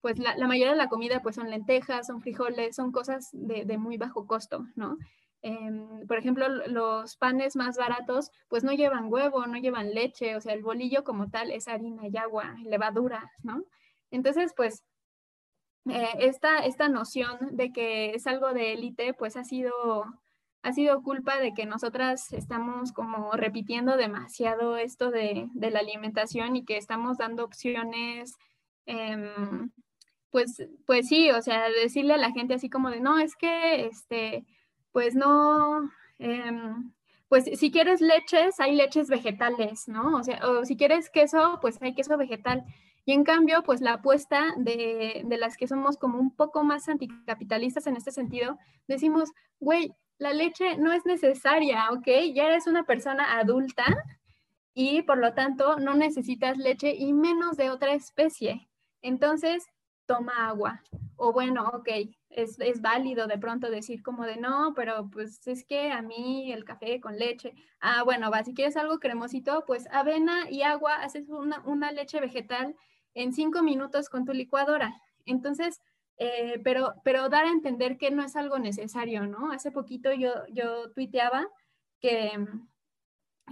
[0.00, 3.96] pues la, mayoría de la comida pues son lentejas, son frijoles, son cosas de, muy
[3.96, 4.98] bajo costo, ¿no?
[5.42, 10.40] Em, por ejemplo, los panes más baratos pues no llevan huevo, no llevan leche, o
[10.40, 13.64] sea, el bolillo como tal es harina y agua, levadura, ¿no?
[14.10, 14.84] Entonces, pues
[15.88, 20.04] eh, esta, esta noción de que es algo de élite pues ha sido
[20.62, 26.64] ha sido culpa de que nosotras estamos como repitiendo demasiado esto de, la alimentación y
[26.64, 28.34] que estamos dando opciones,
[28.86, 29.70] em,
[30.30, 33.86] pues, pues sí, o sea, decirle a la gente así como de, no, es que,
[33.86, 34.44] este,
[34.92, 36.92] pues no, em,
[37.28, 40.16] pues si quieres leches, hay leches vegetales, ¿no?
[40.18, 42.64] O sea, o si quieres queso, pues hay queso vegetal.
[43.04, 46.88] Y en cambio, pues la apuesta de, de, las que somos como un poco más
[46.88, 52.06] anticapitalistas en este sentido, decimos, güey, la leche no es necesaria, ¿ok?
[52.32, 53.84] Ya eres una persona adulta
[54.74, 58.68] y por lo tanto no necesitas leche y menos de otra especie.
[59.02, 59.66] Entonces,
[60.06, 60.82] toma agua.
[61.16, 61.88] O bueno, ok,
[62.30, 66.52] es, es, válido de pronto decir como de no, pero pues es que a mí
[66.52, 67.54] el café con leche.
[67.80, 72.20] Ah, bueno, va, si quieres algo cremosito, pues avena y agua, haces una, una leche
[72.20, 72.74] vegetal
[73.14, 74.94] en cinco minutos con tu licuadora.
[75.26, 75.80] Entonces,
[76.18, 79.52] eh, pero, pero dar a entender que no es algo necesario, ¿no?
[79.52, 81.48] Hace poquito yo, yo tuiteaba
[82.00, 82.68] que mm,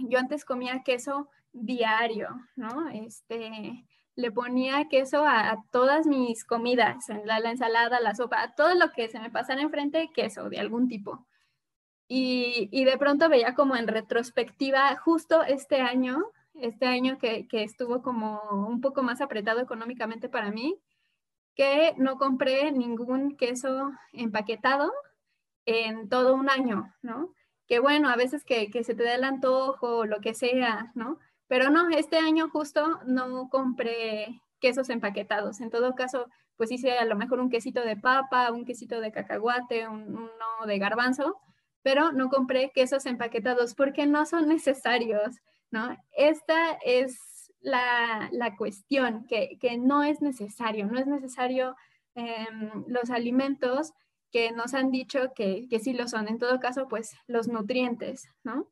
[0.09, 2.89] yo antes comía queso diario, ¿no?
[2.89, 3.85] Este,
[4.15, 9.09] le ponía queso a, todas mis comidas, la, la, ensalada, la sopa, todo lo que
[9.09, 11.27] se me pasara enfrente, queso de algún tipo.
[12.07, 16.25] Y, y, de pronto veía como en retrospectiva, justo este año,
[16.55, 20.79] este año que, que estuvo como un poco más apretado económicamente para mí,
[21.55, 24.91] que no compré ningún queso empaquetado
[25.65, 27.33] en todo un año, ¿no?
[27.67, 31.19] Que bueno, a veces que, se te da el antojo o lo que sea, ¿no?
[31.47, 35.61] Pero no, este año justo no compré quesos empaquetados.
[35.61, 36.27] En todo caso,
[36.57, 40.29] pues hice a lo mejor un quesito de papa, un quesito de cacahuate, uno
[40.65, 41.39] de garbanzo,
[41.81, 45.37] pero no compré quesos empaquetados porque no son necesarios,
[45.71, 45.97] ¿no?
[46.11, 47.17] Esta es
[47.61, 51.75] la, cuestión, que, no es necesario, no es necesario
[52.15, 53.93] em, los alimentos
[54.31, 56.27] que nos han dicho que, que sí lo son.
[56.27, 58.69] En todo caso, pues los nutrientes, ¿no?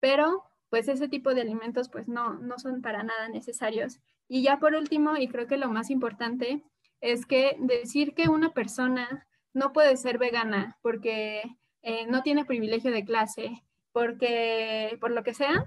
[0.00, 4.00] Pero pues ese tipo de alimentos pues no, no son para nada necesarios.
[4.28, 6.62] Y ya por último, y creo que lo más importante,
[7.00, 11.42] es que decir que una persona no puede ser vegana porque
[11.82, 15.64] eh, no tiene privilegio de clase, porque por lo que sea,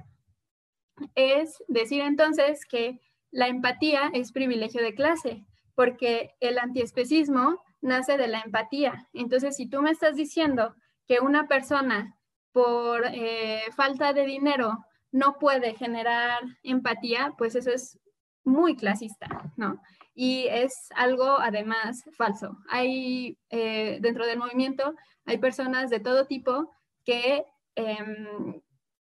[1.15, 2.99] es decir entonces que
[3.31, 5.45] la empatía es privilegio de clase,
[5.75, 9.07] porque el antiespecismo nace de la empatía.
[9.13, 10.75] Entonces, si tú me estás diciendo
[11.07, 12.17] que una persona
[12.51, 17.99] por eh, falta de dinero no puede generar empatía, pues eso es
[18.43, 19.81] muy clasista, ¿no?
[20.13, 22.57] Y es algo además falso.
[22.69, 24.93] Hay eh, dentro del movimiento,
[25.25, 26.71] hay personas de todo tipo
[27.05, 27.45] que,
[27.75, 28.61] em,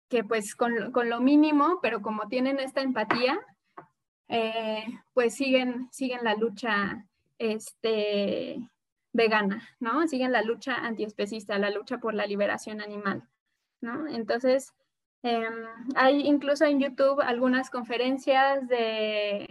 [0.09, 3.39] que pues con, con, lo mínimo, pero como tienen esta empatía,
[4.29, 4.83] eh,
[5.13, 7.05] pues siguen, siguen la lucha
[7.37, 8.57] este,
[9.13, 10.07] vegana, ¿no?
[10.07, 13.23] Siguen la lucha antiespecista, la lucha por la liberación animal,
[13.81, 14.07] ¿no?
[14.07, 14.73] Entonces,
[15.23, 19.47] em, hay incluso en YouTube algunas conferencias de,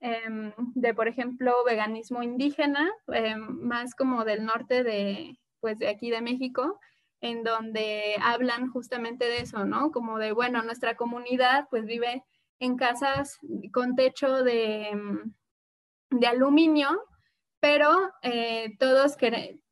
[0.00, 6.10] em, de por ejemplo, veganismo indígena, em, más como del norte de, pues, de aquí
[6.10, 6.80] de México,
[7.20, 9.90] en donde hablan justamente de eso, ¿no?
[9.90, 12.24] Como de, bueno, nuestra comunidad pues vive
[12.58, 13.38] en casas
[13.72, 14.90] con techo de,
[16.10, 16.88] de aluminio,
[17.60, 17.90] pero
[18.22, 19.16] eh, todos,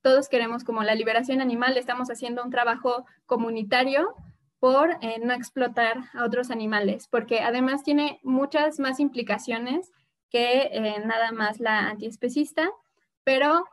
[0.02, 4.14] todos queremos como la liberación animal, estamos haciendo un trabajo comunitario
[4.58, 9.92] por eh, no explotar a otros animales, porque además tiene muchas más implicaciones
[10.30, 12.70] que eh, nada más la antiespecista,
[13.24, 13.66] pero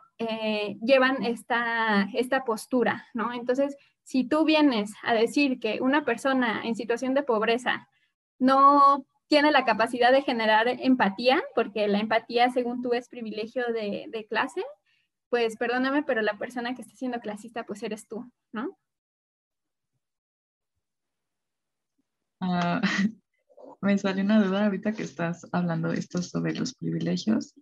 [0.81, 3.33] llevan esta, esta postura, ¿no?
[3.33, 7.87] Entonces, si tú vienes a decir que una persona en situación de pobreza
[8.39, 14.27] no tiene la capacidad de generar empatía, porque la empatía, según tú, es privilegio de,
[14.29, 14.61] clase,
[15.29, 18.77] pues perdóname, pero la persona que está siendo clasista, pues eres tú, ¿no?
[22.41, 22.81] Ah,
[23.81, 27.53] me salió una duda ahorita que estás hablando de esto sobre los privilegios,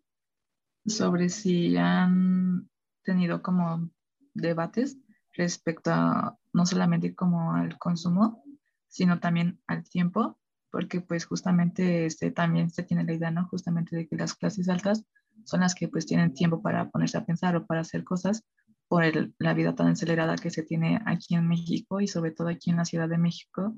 [0.90, 2.70] sobre si han
[3.04, 3.90] tenido como
[4.34, 4.98] debates
[5.34, 8.44] respecto a no solamente como al consumo,
[8.88, 10.40] sino también al tiempo
[10.72, 13.48] porque pues justamente este, también se tiene la idea, ¿no?
[13.48, 15.06] Justamente de que las clases altas
[15.46, 18.44] son las que pues tienen tiempo para ponerse a pensar o para hacer cosas
[18.88, 19.04] por
[19.38, 22.78] la vida tan acelerada que se tiene aquí en México y sobre todo aquí en
[22.78, 23.76] la Ciudad de México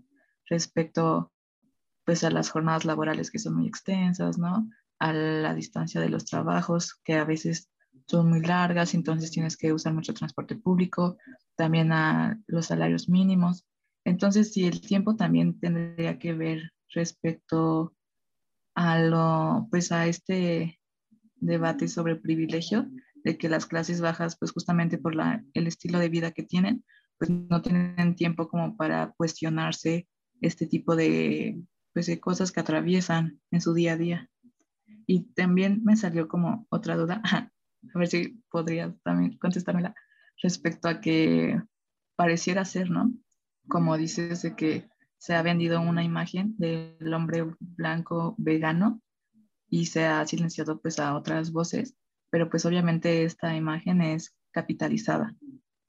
[0.49, 1.31] respecto
[2.05, 4.67] pues a las jornadas laborales que son muy extensas, ¿no?
[5.01, 7.69] A la distancia de los trabajos que a veces
[8.07, 11.17] son muy largas, entonces tienes que usar mucho transporte público,
[11.55, 13.65] también a los salarios mínimos.
[14.05, 17.95] Entonces, si el tiempo también tendría que ver respecto
[18.75, 20.79] a lo, pues a este
[21.35, 22.87] debate sobre privilegio,
[23.23, 26.83] de que las clases bajas, pues justamente por la, el estilo de vida que tienen,
[27.17, 30.07] pues no tienen tiempo como para cuestionarse
[30.41, 31.61] este tipo de,
[31.93, 34.30] pues, de cosas que atraviesan en su día a día.
[35.05, 37.21] Y también me salió como otra duda,
[37.93, 39.95] a ver si podría también contestármela,
[40.41, 41.61] respecto a que
[42.15, 43.11] pareciera ser, ¿no?
[43.67, 49.01] Como dices, de que se ha vendido una imagen del hombre blanco vegano
[49.69, 51.95] y se ha silenciado pues a otras voces,
[52.29, 55.35] pero pues obviamente esta imagen es capitalizada.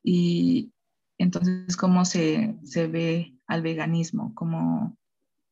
[0.03, 0.73] Y
[1.19, 4.35] entonces, ¿cómo se, se ve al veganismo?
[4.35, 4.97] ¿Como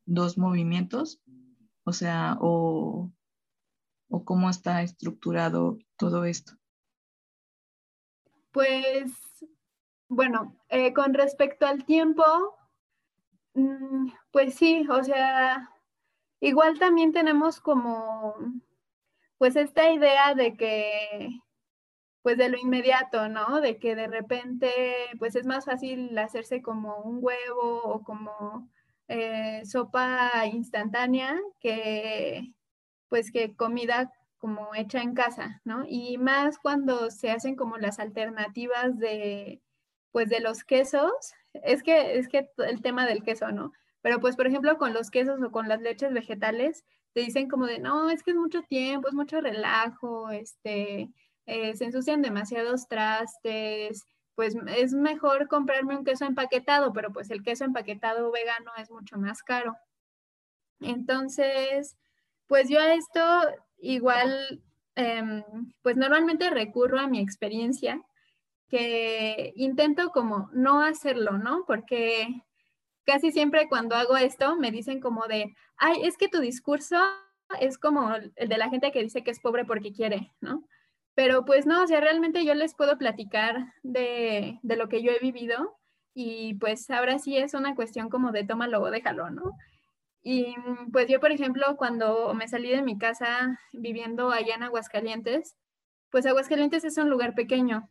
[0.05, 1.21] dos movimientos?
[1.85, 3.13] O sea, o,
[4.11, 6.53] o cómo está estructurado todo esto.
[8.53, 9.13] Pues,
[10.09, 12.25] bueno, eh, con respecto al tiempo,
[13.55, 15.71] Mm, pues sí, o sea,
[16.41, 18.37] igual también tenemos como,
[19.39, 21.31] pues esta idea de que,
[22.23, 23.61] pues de lo inmediato, ¿no?
[23.61, 24.73] De que de repente,
[25.19, 28.71] pues es más fácil hacerse como un huevo o como
[29.09, 32.55] eh, sopa instantánea que,
[33.11, 35.85] pues que comida como hecha en casa, ¿no?
[35.87, 39.61] Y más cuando se hacen como las alternativas de,
[40.13, 41.13] pues de los quesos,
[41.53, 43.73] es que, es que el tema del queso, ¿no?
[44.01, 47.67] Pero pues, por ejemplo, con los quesos o con las leches vegetales, te dicen como
[47.67, 51.11] de, no, es que es mucho tiempo, es mucho relajo, este,
[51.47, 54.07] eh, se ensucian demasiados trastes,
[54.37, 59.19] pues es mejor comprarme un queso empaquetado, pero pues el queso empaquetado vegano es mucho
[59.19, 59.77] más caro.
[60.81, 61.99] Entonces,
[62.51, 63.21] pues yo a esto
[63.79, 64.61] igual,
[64.97, 65.45] em,
[65.83, 68.03] pues normalmente recurro a mi experiencia
[68.69, 71.65] que intento como no hacerlo, ¿no?
[71.65, 72.27] Porque
[73.05, 76.97] casi siempre cuando hago esto me dicen como de, ay, es que tu discurso
[77.61, 80.65] es como el de la gente que dice que es pobre porque quiere, ¿no?
[81.15, 85.13] Pero pues no, o sea, realmente yo les puedo platicar de, de lo que yo
[85.13, 85.79] he vivido
[86.15, 89.53] y pues ahora sí es una cuestión como de tómalo o déjalo, ¿no?
[90.23, 90.55] Y
[90.93, 95.57] pues yo, por ejemplo, cuando me salí de mi casa viviendo allá en Aguascalientes,
[96.11, 97.89] pues Aguascalientes es un lugar pequeño,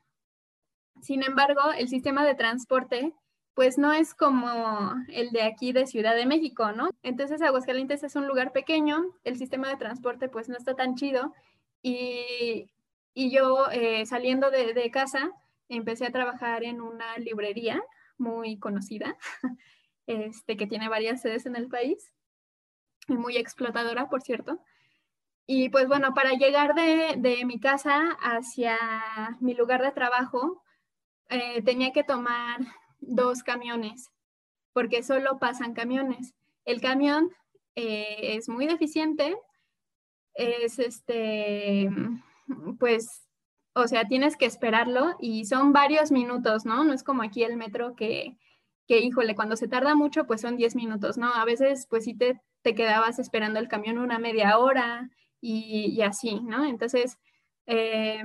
[1.02, 3.14] sin embargo, el sistema de transporte
[3.54, 6.90] pues no es como el de aquí de Ciudad de México, ¿no?
[7.04, 11.34] Entonces Aguascalientes es un lugar pequeño, el sistema de transporte pues no está tan chido.
[11.82, 12.70] Y,
[13.16, 15.32] yo eh, saliendo de, de, casa
[15.68, 17.84] empecé a trabajar en una librería
[18.18, 19.18] muy conocida,
[20.08, 22.14] este, que tiene varias sedes en el país.
[22.14, 22.19] y
[23.10, 24.60] muy explotadora, por cierto.
[25.45, 28.78] Y pues bueno, para llegar de, de mi casa hacia
[29.39, 30.62] mi lugar de trabajo,
[31.30, 32.60] eh, tenía que tomar
[32.99, 34.10] dos camiones,
[34.74, 36.34] porque solo pasan camiones.
[36.66, 37.32] El camión
[37.76, 39.38] eh, es muy deficiente,
[40.34, 41.89] es este,
[42.80, 43.28] pues,
[43.74, 46.84] o sea, tienes que esperarlo y son varios minutos, ¿no?
[46.84, 48.38] No es como aquí el metro que,
[48.88, 51.34] que híjole, cuando se tarda mucho, pues son 10 minutos, ¿no?
[51.34, 55.10] A veces, pues sí te, te quedabas esperando el camión una media hora
[55.41, 56.66] y, así, ¿no?
[56.66, 57.18] Entonces,
[57.66, 58.24] eh,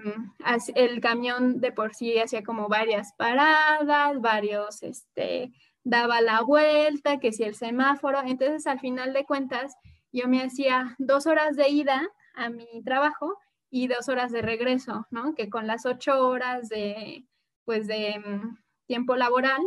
[0.75, 5.53] el camión de por sí hacía como varias paradas, varios, este,
[5.85, 9.75] daba la vuelta, que si el semáforo, entonces al final de cuentas
[10.13, 13.39] yo me hacía dos horas de ida a mi trabajo
[13.71, 15.35] y dos horas de regreso, ¿no?
[15.35, 17.27] Que con las ocho horas de,
[17.65, 18.57] pues de mm,
[18.87, 19.61] tiempo laboral,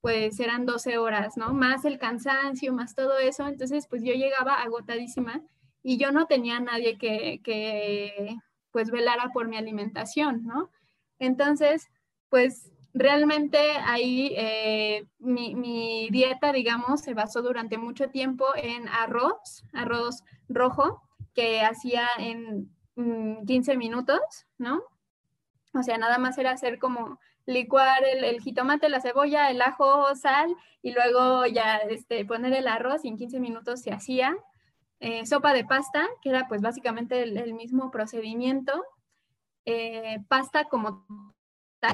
[0.00, 1.52] pues eran 12 horas, ¿no?
[1.52, 5.42] Más el cansancio, más todo eso, entonces pues yo llegaba agotadísima
[5.82, 8.36] y yo no tenía nadie que, que
[8.70, 10.70] pues velara por mi alimentación, ¿no?
[11.18, 11.90] Entonces,
[12.28, 20.24] pues realmente ahí eh, mi, dieta, digamos, se basó durante mucho tiempo en arroz, arroz
[20.48, 21.02] rojo,
[21.34, 22.70] que hacía en
[23.46, 24.20] 15 mm, minutos,
[24.58, 24.82] ¿no?
[25.72, 27.20] O sea, nada más era hacer como
[27.50, 33.04] licuar el, jitomate, la cebolla, el ajo, sal y luego ya este, poner el arroz
[33.04, 34.36] y en 15 minutos se hacía.
[35.00, 38.84] Eh, sopa de pasta, que era pues básicamente el, mismo procedimiento,
[39.64, 41.06] eh, pasta como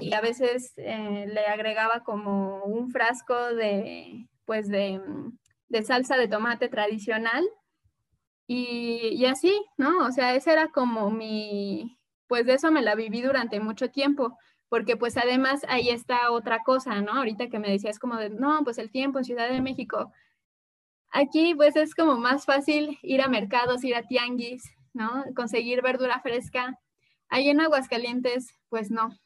[0.01, 5.01] y a veces eh, le agregaba como un frasco de pues de,
[5.85, 7.45] salsa de tomate tradicional
[8.49, 10.07] y, y, así, ¿no?
[10.07, 14.37] O sea, ese era como mi, pues de eso me la viví durante mucho tiempo,
[14.69, 17.13] porque pues además ahí está otra cosa, ¿no?
[17.13, 20.13] Ahorita que me decías como de, no, pues el tiempo en Ciudad de México,
[21.17, 24.63] Aquí pues es como más fácil ir a mercados, ir a tianguis,
[24.93, 25.25] ¿no?
[25.35, 26.79] Conseguir verdura fresca.
[27.31, 29.17] Ahí en Aguascalientes pues no.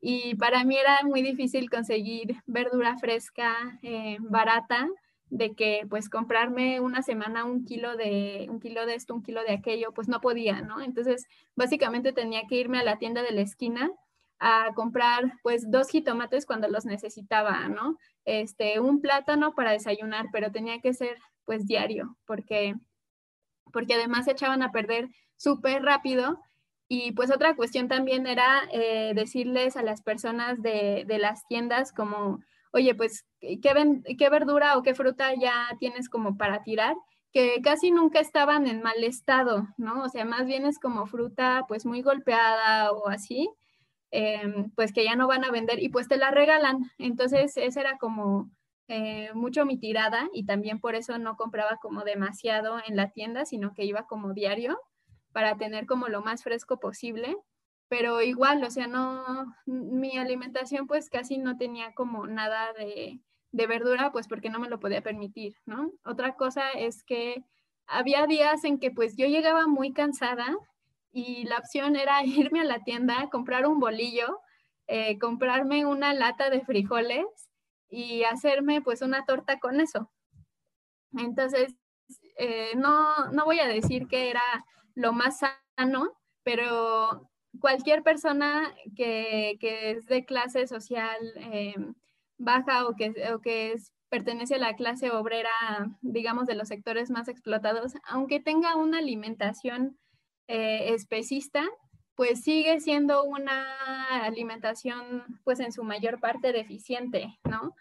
[0.00, 4.88] Y para mí era muy difícil conseguir verdura fresca eh, barata,
[5.30, 9.42] de que pues comprarme una semana un kilo de un kilo de esto, un kilo
[9.42, 10.80] de aquello, pues no podía, ¿no?
[10.80, 13.90] Entonces, básicamente tenía que irme a la tienda de la esquina
[14.38, 17.98] a comprar pues dos jitomates cuando los necesitaba, ¿no?
[18.24, 22.74] Este, un plátano para desayunar, pero tenía que ser pues diario, porque,
[23.72, 26.40] porque además se echaban a perder súper rápido.
[26.88, 31.92] Y pues otra cuestión también era eh, decirles a las personas de, de, las tiendas
[31.92, 32.40] como,
[32.72, 36.96] oye, pues, ¿qué, ven, ¿qué verdura o qué fruta ya tienes como para tirar?
[37.32, 40.02] que casi nunca estaban en mal estado, ¿no?
[40.02, 43.50] O sea, más bien es como fruta pues muy golpeada o así,
[44.10, 46.90] Em, pues que ya no van a vender y pues te la regalan.
[46.98, 48.50] Entonces esa era como
[48.88, 53.44] eh, mucho mi tirada y también por eso no compraba como demasiado en la tienda,
[53.44, 54.80] sino que iba como diario
[55.32, 57.36] para tener como lo más fresco posible.
[57.88, 63.20] Pero igual, o sea, no, mi alimentación pues casi no tenía como nada de,
[63.52, 65.92] de verdura, pues porque no me lo podía permitir, ¿no?
[66.04, 67.44] Otra cosa es que
[67.86, 70.56] había días en que pues yo llegaba muy cansada
[71.12, 74.40] y la opción era irme a la tienda, comprar un bolillo,
[74.86, 77.26] eh, comprarme una lata de frijoles
[77.90, 80.10] y hacerme pues una torta con eso.
[81.16, 81.74] Entonces,
[82.36, 84.42] eh, no, no voy a decir que era
[84.94, 85.40] lo más
[85.76, 87.30] sano, pero
[87.60, 91.74] cualquier persona que, que es de clase social eh,
[92.38, 93.76] baja o que, o que
[94.08, 95.50] pertenece a la clase obrera,
[96.00, 99.98] digamos, de los sectores más explotados, aunque tenga una alimentación
[100.48, 101.64] eh, especista,
[102.16, 107.74] pues sigue siendo una alimentación pues en su mayor parte deficiente, ¿no?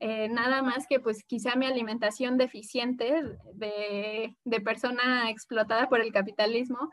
[0.00, 3.22] Eh, nada más que pues quizá mi alimentación deficiente
[3.54, 6.90] de, persona explotada por el capitalismo,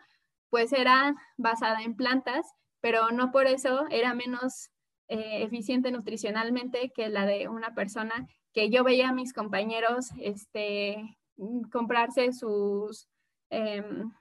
[0.49, 2.45] pues era basada en plantas,
[2.81, 4.69] pero no por eso era menos
[5.07, 11.17] eh, eficiente nutricionalmente que la de una persona que yo veía a mis compañeros este,
[11.71, 13.07] comprarse sus...
[13.49, 14.11] Em,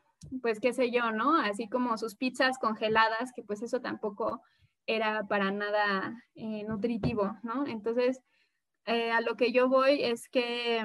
[0.42, 1.38] pues qué sé yo, ¿no?
[1.40, 4.42] Así como sus pizzas congeladas, que pues eso tampoco
[4.86, 7.66] era para nada eh, nutritivo, ¿no?
[7.66, 8.20] Entonces,
[8.86, 10.84] eh, a lo que yo voy es que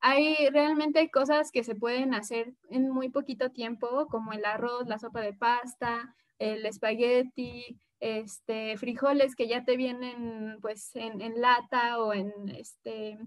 [0.00, 4.98] hay realmente cosas que se pueden hacer en muy poquito tiempo, como el arroz, la
[4.98, 12.00] sopa de pasta, el espagueti, este, frijoles que ya te vienen pues en, en lata
[12.00, 13.18] o en este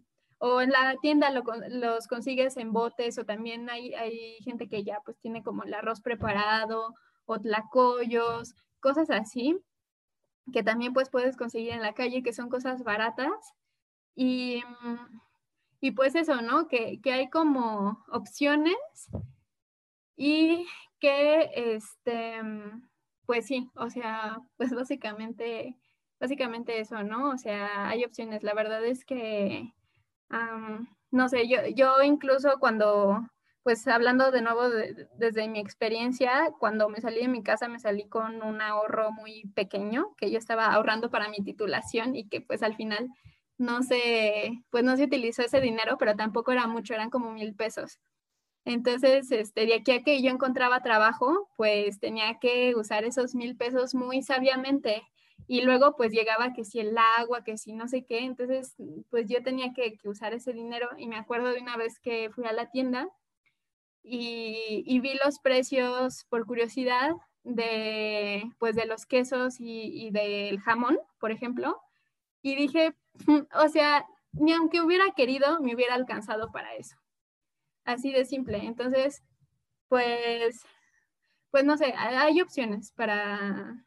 [0.46, 5.00] o en la tienda los consigues en botes o también hay, hay gente que ya
[5.06, 6.94] pues tiene como el arroz preparado
[7.26, 9.58] o tlacoyos, cosas así
[10.52, 13.54] que también pues puedes conseguir en la calle que son cosas baratas
[14.16, 14.62] y,
[15.80, 16.68] y pues eso, ¿no?
[16.68, 18.76] Que, que hay como opciones
[20.18, 20.68] y
[21.00, 22.42] que este
[23.26, 25.78] pues sí, o sea, pues básicamente
[26.20, 27.30] básicamente eso, ¿no?
[27.30, 28.44] O sea, hay opciones.
[28.44, 29.74] La verdad es que
[31.12, 33.22] no sé, yo, yo incluso cuando,
[33.64, 34.64] pues hablando de nuevo
[35.18, 39.44] desde mi experiencia, cuando me salí de mi casa me salí con un ahorro muy
[39.56, 43.10] pequeño que yo estaba ahorrando para mi titulación y que pues al final
[43.58, 47.56] no se, pues no se utilizó ese dinero, pero tampoco era mucho, eran como mil
[47.56, 48.00] pesos.
[48.66, 53.58] Entonces, este, de aquí a que yo encontraba trabajo, pues tenía que usar esos mil
[53.58, 55.04] pesos muy sabiamente
[55.48, 58.76] y luego pues llegaba que si el agua, que si no sé qué, entonces
[59.10, 62.46] pues yo tenía que, usar ese dinero y me acuerdo de una vez que fui
[62.46, 63.08] a la tienda
[64.04, 67.12] y, vi los precios por curiosidad
[67.44, 71.82] de pues de los quesos y, y del jamón, por ejemplo,
[72.42, 72.96] y dije,
[73.56, 76.96] o sea, ni aunque hubiera querido, me hubiera alcanzado para eso.
[77.86, 78.58] Así de simple.
[78.66, 79.24] Entonces,
[79.88, 80.66] pues,
[81.52, 83.86] pues no sé, hay opciones para,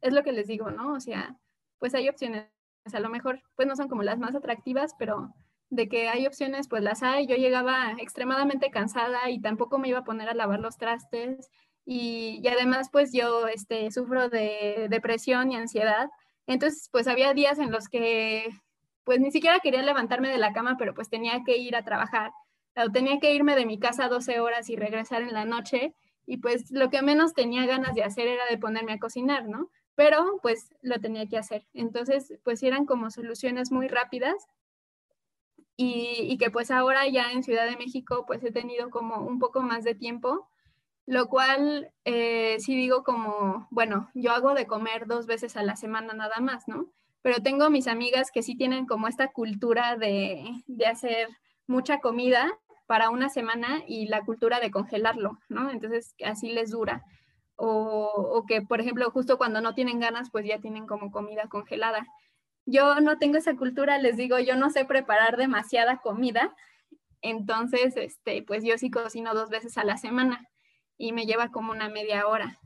[0.00, 0.94] es lo que les digo, ¿no?
[0.94, 1.36] O sea,
[1.78, 2.46] pues hay opciones,
[2.92, 5.34] a lo mejor pues no son como las más atractivas, pero
[5.70, 7.26] de que hay opciones, pues las hay.
[7.26, 11.50] Yo llegaba extremadamente cansada y tampoco me iba a poner a lavar los trastes
[11.84, 16.10] y, y además pues yo este, sufro de depresión y ansiedad.
[16.46, 18.48] Entonces pues había días en los que
[19.04, 22.32] pues ni siquiera quería levantarme de la cama, pero pues tenía que ir a trabajar
[22.76, 25.94] o tenía que irme de mi casa 12 horas y regresar en la noche
[26.26, 29.68] y pues lo que menos tenía ganas de hacer era de ponerme a cocinar, ¿no?
[30.00, 31.66] Pero pues lo tenía que hacer.
[31.74, 34.48] Entonces, pues eran como soluciones muy rápidas
[35.76, 39.60] y, que pues ahora ya en Ciudad de México pues he tenido como un poco
[39.60, 40.48] más de tiempo,
[41.04, 45.76] lo cual eh, sí digo como, bueno, yo hago de comer dos veces a la
[45.76, 46.90] semana nada más, ¿no?
[47.20, 51.28] Pero tengo mis amigas que sí tienen como esta cultura de, de hacer
[51.66, 52.50] mucha comida
[52.86, 55.68] para una semana y la cultura de congelarlo, ¿no?
[55.68, 57.04] Entonces así les dura
[57.62, 62.06] o, que, por ejemplo, justo cuando no tienen ganas, pues ya tienen como comida congelada.
[62.64, 66.54] Yo no tengo esa cultura, les digo, yo no sé preparar demasiada comida,
[67.20, 70.48] entonces, este, pues yo sí cocino dos veces a la semana
[70.96, 72.58] y me lleva como una media hora.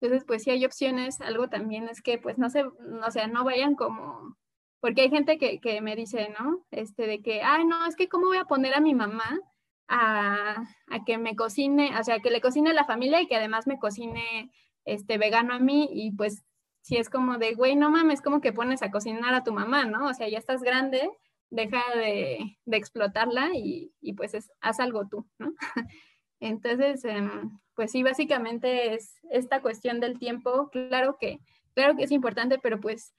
[0.00, 3.42] Entonces, pues sí hay opciones, algo también es que, pues no sé, o sea, no
[3.42, 4.36] vayan como,
[4.78, 6.64] porque hay gente que, que me dice, ¿no?
[6.70, 9.40] Este, de que, ay, no, es que cómo voy a poner a mi mamá
[9.88, 10.64] a,
[11.06, 13.78] que me cocine, o sea, que le cocine a la familia y que además me
[13.78, 14.50] cocine
[14.84, 16.44] este vegano a mí y pues
[16.82, 19.84] si es como de, güey, no mames, como que pones a cocinar a tu mamá,
[19.84, 20.06] ¿no?
[20.06, 21.10] O sea, ya estás grande,
[21.50, 25.52] deja de, explotarla y, pues haz algo tú, ¿no?
[26.40, 31.40] Entonces, em, pues sí, básicamente es esta cuestión del tiempo, claro que,
[31.74, 33.14] claro que es importante, pero pues,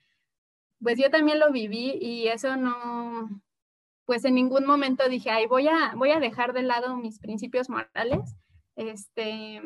[0.82, 3.30] pues yo también lo viví y eso no,
[4.10, 7.70] pues en ningún momento dije, ay, voy a, voy a dejar de lado mis principios
[7.70, 8.36] morales,
[8.76, 9.62] este,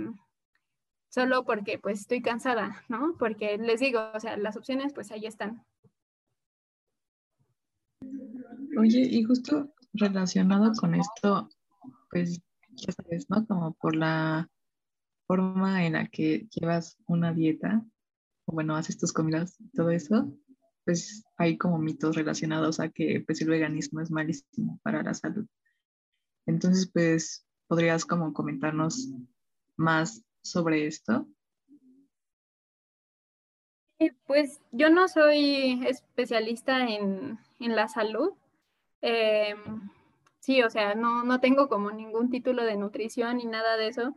[1.07, 3.15] solo porque pues estoy cansada, ¿no?
[3.17, 5.63] Porque les digo, o sea, las opciones pues ahí están.
[8.77, 11.47] Oye, y justo relacionado con esto,
[12.11, 12.41] pues
[12.71, 13.47] ya sabes, ¿no?
[13.47, 14.49] Como por la
[15.25, 17.81] forma en la que llevas una dieta,
[18.43, 20.37] o bueno, haces tus comidas, todo eso,
[20.85, 25.45] pues hay como mitos relacionados a que pues el veganismo es malísimo para la salud.
[26.45, 29.09] Entonces, pues, ¿podrías como comentarnos
[29.77, 31.27] más sobre esto?
[34.27, 38.33] Pues yo no soy especialista en, la salud.
[39.01, 39.89] Em,
[40.39, 44.15] sí, o sea, no, no tengo como ningún título de nutrición ni nada de eso.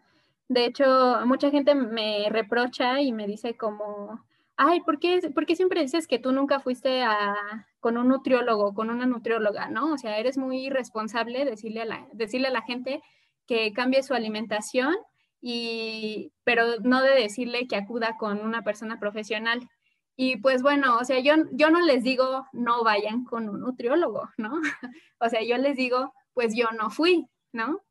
[0.48, 4.25] De hecho, mucha gente me reprocha y me dice como,
[4.56, 5.20] ay, ¿por qué,
[5.54, 7.04] siempre dices que tú nunca fuiste
[7.80, 9.92] con un nutriólogo, con una nutrióloga, ¿no?
[9.92, 13.02] O sea, eres muy responsable decirle a la, decirle a la gente
[13.46, 14.94] que cambie su alimentación,
[15.40, 19.68] y, pero no de decirle que acuda con una persona profesional.
[20.16, 24.30] Y pues bueno, o sea, yo, yo no les digo no vayan con un nutriólogo,
[24.38, 24.52] ¿no?
[25.20, 27.82] o sea, yo les digo, pues yo no fui, ¿no?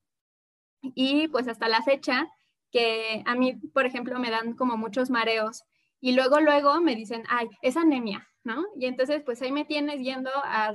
[0.81, 2.27] Y pues hasta la fecha
[2.71, 5.63] que a mí, por ejemplo, me dan como muchos mareos
[6.01, 8.63] y luego, luego me dicen, ay, es anemia, ¿no?
[8.77, 10.73] Y entonces, pues ahí me tienes yendo a,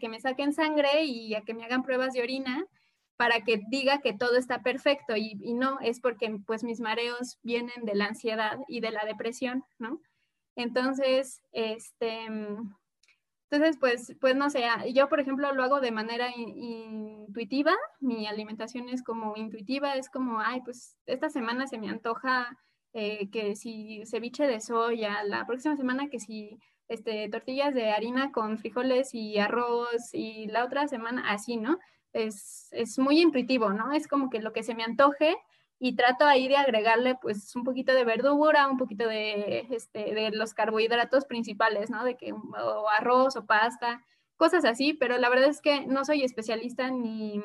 [0.00, 2.66] que me saquen sangre y a que me hagan pruebas de orina
[3.16, 7.84] para que diga que todo está perfecto y, no, es porque pues mis mareos vienen
[7.84, 10.00] de la ansiedad y de la depresión, ¿no?
[10.56, 12.24] Entonces, este,
[13.50, 18.26] entonces, pues, pues no sé, ah, yo por ejemplo lo hago de manera intuitiva, mi
[18.26, 22.58] alimentación es como intuitiva, es como, ay, pues esta semana se me antoja
[22.94, 26.58] eh, que si ceviche de soya, la próxima semana que si
[26.88, 31.78] este, tortillas de harina con frijoles y arroz y la otra semana así, ¿no?
[32.12, 33.92] Es, es muy intuitivo, ¿no?
[33.92, 35.36] Es como que lo que se me antoje
[35.80, 40.30] y trato ahí de agregarle pues un poquito de verdura, un poquito de, este, de
[40.30, 42.04] los carbohidratos principales, ¿no?
[42.04, 44.04] De que o arroz o pasta,
[44.36, 47.42] cosas así, pero la verdad es que no soy especialista ni,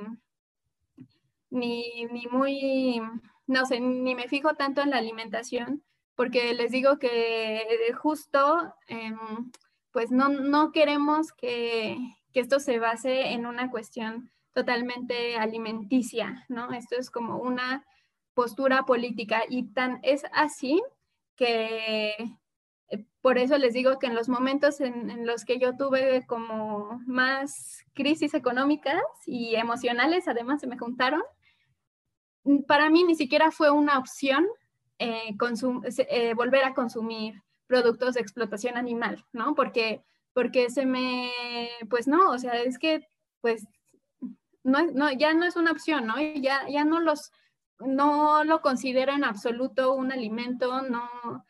[1.50, 3.02] ni, ni muy,
[3.50, 5.84] no sé, ni me fijo tanto en la alimentación,
[6.16, 7.66] porque les digo que
[7.98, 9.52] justo, em,
[9.92, 11.98] pues no, no queremos que,
[12.34, 16.72] que esto se base en una cuestión totalmente alimenticia, ¿no?
[16.74, 17.86] Esto es como una
[18.34, 20.82] postura política y tan es así
[21.36, 22.16] que
[22.90, 27.02] eh, por eso les digo que en los momentos en, los que yo tuve como
[27.06, 31.22] más crisis económicas y emocionales, además se me juntaron,
[32.68, 34.48] para mí ni siquiera fue una opción
[34.98, 35.36] eh,
[36.10, 39.56] eh, volver a consumir productos de explotación animal, ¿no?
[39.56, 40.04] Porque,
[40.34, 41.32] porque se me,
[41.90, 43.08] pues no, o sea, es que,
[43.42, 43.68] pues,
[44.64, 46.16] no, no, ya no es una opción, ¿no?
[46.20, 47.32] Ya, ya no los
[47.80, 51.46] no lo considero en absoluto un alimento, no,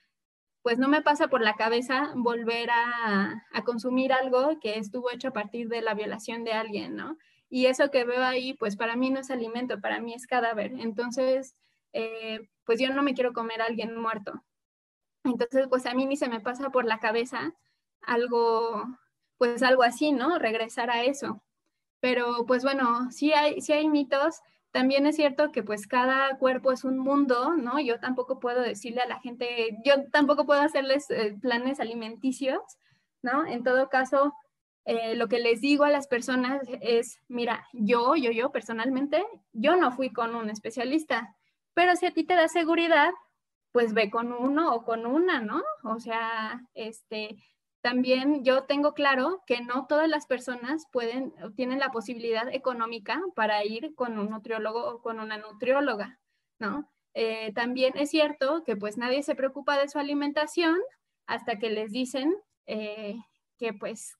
[0.61, 5.33] pues no me pasa por la cabeza volver a, consumir algo que estuvo hecho a
[5.33, 7.17] partir de la violación de alguien, ¿no?
[7.49, 10.73] Y eso que veo ahí, pues para mí no es alimento, para mí es cadáver.
[10.79, 11.55] Entonces,
[11.93, 14.43] eh, pues yo no me quiero comer a alguien muerto.
[15.23, 17.53] Entonces, pues a mí ni se me pasa por la cabeza
[18.01, 18.85] algo,
[19.37, 20.39] pues algo así, ¿no?
[20.39, 21.43] Regresar a eso.
[21.99, 26.71] Pero pues bueno, sí hay, sí hay mitos también es cierto que pues cada cuerpo
[26.71, 27.79] es un mundo, ¿no?
[27.79, 32.61] Yo tampoco puedo decirle a la gente, yo tampoco puedo hacerles eh, planes alimenticios,
[33.23, 33.45] ¿no?
[33.47, 34.33] En todo caso,
[34.85, 39.23] eh, lo que les digo a las personas es, mira, yo, yo, yo personalmente,
[39.53, 41.35] yo no fui con un especialista,
[41.73, 43.11] pero si a ti te da seguridad,
[43.71, 45.63] pues ve con uno o con una, ¿no?
[45.83, 47.37] O sea, este,
[47.81, 53.63] también yo tengo claro que no todas las personas pueden, tienen la posibilidad económica para
[53.63, 56.19] ir con un nutriólogo o con una nutrióloga,
[56.59, 56.89] ¿no?
[57.13, 60.77] Eh, también es cierto que pues nadie se preocupa de su alimentación
[61.25, 62.35] hasta que les dicen
[62.65, 63.15] eh,
[63.57, 64.15] que pues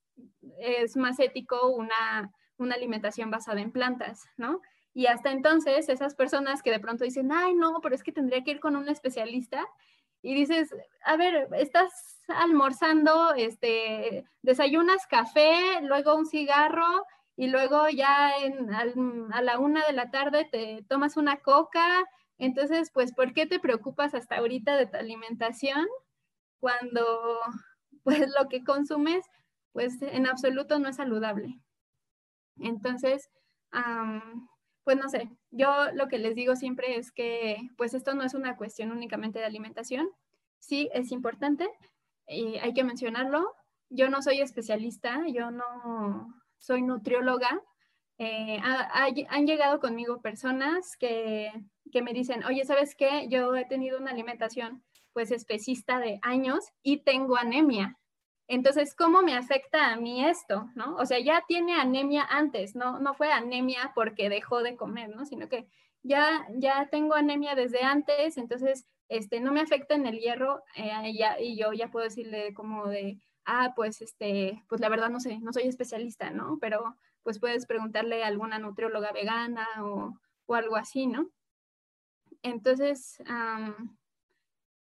[0.59, 4.61] es más ético una, una alimentación basada en plantas, ¿no?
[4.93, 8.43] Y hasta entonces esas personas que de pronto dicen, ay, no, pero es que tendría
[8.43, 9.65] que ir con un especialista,
[10.21, 10.75] y dices,
[11.05, 17.05] a ver, estás almorzando, este, desayunas café, luego un cigarro
[17.37, 18.33] y luego ya
[19.31, 22.05] a la una de la tarde te tomas una coca.
[22.37, 25.87] Entonces, pues, ¿por qué te preocupas hasta ahorita de tu alimentación
[26.59, 27.39] cuando,
[28.03, 29.25] pues, lo que consumes,
[29.80, 31.57] pues, en absoluto no es saludable?
[32.57, 33.30] Entonces,
[34.84, 38.34] pues no sé, yo lo que les digo siempre es que pues esto no es
[38.34, 40.10] una cuestión únicamente de alimentación,
[40.57, 41.69] sí es importante
[42.27, 43.56] y hay que mencionarlo.
[43.89, 47.61] Yo no soy especialista, yo no soy nutrióloga.
[48.18, 51.53] Eh, han llegado conmigo personas que,
[51.89, 53.27] que me dicen, oye, ¿sabes qué?
[53.30, 54.84] Yo he tenido una alimentación
[55.14, 57.98] pues especista de años y tengo anemia.
[58.49, 60.71] Entonces, ¿cómo me afecta a mí esto?
[60.73, 60.95] ¿no?
[60.95, 65.27] O sea, ya tiene anemia antes, no, no fue anemia porque dejó de comer, ¿no?
[65.27, 65.67] Sino que
[66.01, 71.13] ya, ya tengo anemia desde antes, entonces este, no me afecta en el hierro eh,
[71.39, 75.38] y yo ya puedo decirle como de, ah, pues, este, pues la verdad no sé,
[75.39, 76.57] no soy especialista, ¿no?
[76.59, 80.17] Pero pues puedes preguntarle a alguna nutrióloga vegana o,
[80.47, 81.30] o algo así, ¿no?
[82.41, 83.21] Entonces,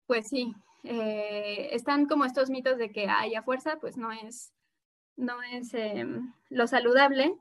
[0.07, 0.55] pues sí,
[0.89, 4.53] eh, están como estos mitos de que hay a fuerza, pues no es,
[5.17, 7.35] no es em, lo saludable.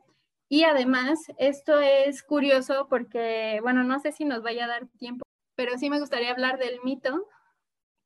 [0.49, 5.23] Y además, esto es curioso porque, bueno, no sé si nos vaya a dar tiempo,
[5.55, 7.25] pero sí me gustaría hablar del mito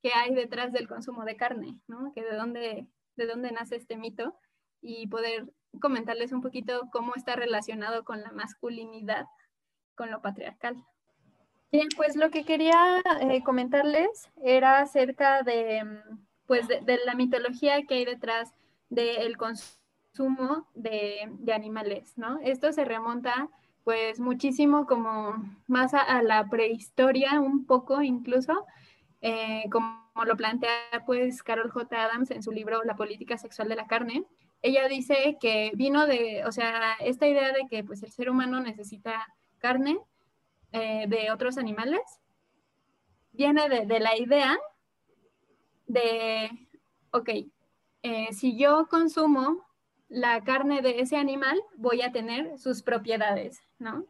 [0.01, 2.11] que hay detrás del consumo de carne, ¿no?
[2.13, 4.35] Que de dónde, de dónde nace este mito
[4.81, 9.25] y poder comentarles un poquito cómo está relacionado con la masculinidad,
[9.95, 10.83] con lo patriarcal.
[11.71, 17.83] Bien, pues lo que quería eh, comentarles era acerca de, mm, pues de, la mitología
[17.83, 18.53] que hay detrás
[18.89, 22.39] del consumo de, animales, ¿no?
[22.43, 23.49] Esto se remonta
[23.85, 25.35] pues muchísimo como
[25.67, 28.65] más a, la prehistoria, un poco incluso,
[29.21, 30.71] eh, como lo plantea
[31.05, 32.03] pues Carol J.
[32.03, 34.25] Adams en su libro La política sexual de la carne.
[34.61, 38.59] Ella dice que vino de, o sea, esta idea de que pues el ser humano
[38.59, 39.25] necesita
[39.59, 39.99] carne
[40.71, 42.01] eh, de otros animales
[43.33, 44.57] viene de, la idea
[45.87, 46.49] de,
[47.11, 47.29] ok,
[48.03, 49.65] eh, si yo consumo
[50.09, 54.05] la carne de ese animal, voy a tener sus propiedades, ¿no?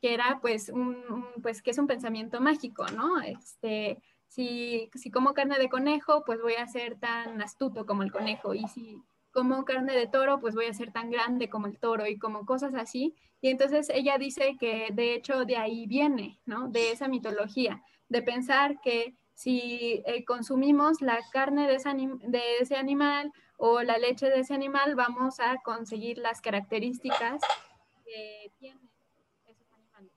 [0.00, 1.02] Que era pues un,
[1.42, 3.20] pues que es un pensamiento mágico, ¿no?
[3.22, 8.12] Este, si, si como carne de conejo, pues voy a ser tan astuto como el
[8.12, 9.02] conejo y si
[9.36, 12.46] como carne de toro, pues voy a ser tan grande como el toro y como
[12.46, 13.14] cosas así.
[13.42, 16.68] Y entonces ella dice que de hecho de ahí viene, ¿no?
[16.68, 22.76] De esa mitología, de pensar que si eh, consumimos la carne de ese, de ese,
[22.76, 27.42] animal o la leche de ese animal, vamos a conseguir las características
[28.06, 28.88] que tienen
[29.44, 30.12] esos animales.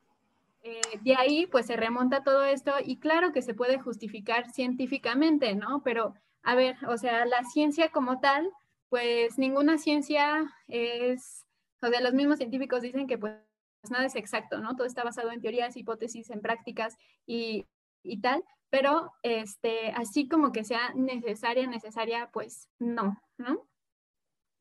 [0.63, 5.55] Eh, de ahí, pues se remonta todo esto y claro que se puede justificar científicamente,
[5.55, 5.81] ¿no?
[5.83, 8.49] Pero, a ver, o sea, la ciencia como tal,
[8.89, 11.45] pues ninguna ciencia es,
[11.81, 13.35] o sea, los mismos científicos dicen que pues
[13.89, 14.75] nada es exacto, ¿no?
[14.75, 17.65] Todo está basado en teorías, hipótesis, en prácticas y,
[18.03, 23.67] y tal, pero este, así como que sea necesaria, necesaria, pues no, ¿no?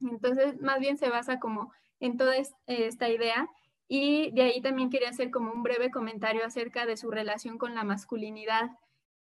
[0.00, 3.48] Entonces, más bien se basa como en toda esta idea
[3.88, 7.74] y de ahí también quería hacer como un breve comentario acerca de su relación con
[7.74, 8.70] la masculinidad.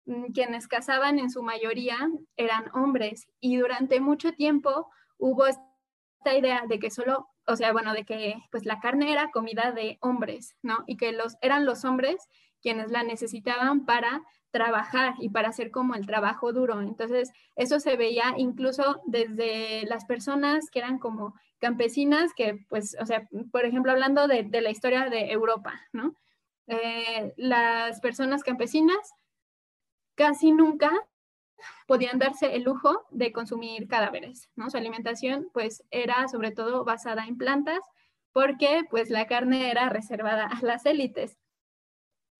[0.06, 1.96] Mm, quienes casaban en su mayoría
[2.36, 7.94] eran hombres y durante mucho tiempo hubo esta idea de que solo, o sea, bueno,
[7.94, 10.84] de que pues la carne era comida de hombres, ¿no?
[10.86, 12.28] Y que los, eran los hombres
[12.60, 16.80] quienes la necesitaban para trabajar y para hacer como el trabajo duro.
[16.80, 23.06] Entonces, eso se veía incluso desde las personas que eran como campesinas, que pues, o
[23.06, 26.14] sea, por ejemplo, hablando de, la historia de Europa, ¿no?
[26.68, 29.12] Eh, las personas campesinas
[30.14, 30.90] casi nunca
[31.86, 34.70] podían darse el lujo de consumir cadáveres, ¿no?
[34.70, 37.80] Su alimentación pues era sobre todo basada en plantas
[38.32, 41.38] porque pues la carne era reservada a las élites.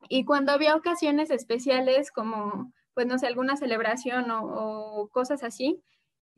[0.09, 5.83] Y cuando había ocasiones especiales como, pues no sé, alguna celebración o, cosas así,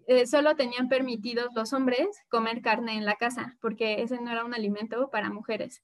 [0.06, 4.44] eh, solo tenían permitidos los hombres comer carne en la casa, porque ese no era
[4.44, 5.82] un alimento para mujeres.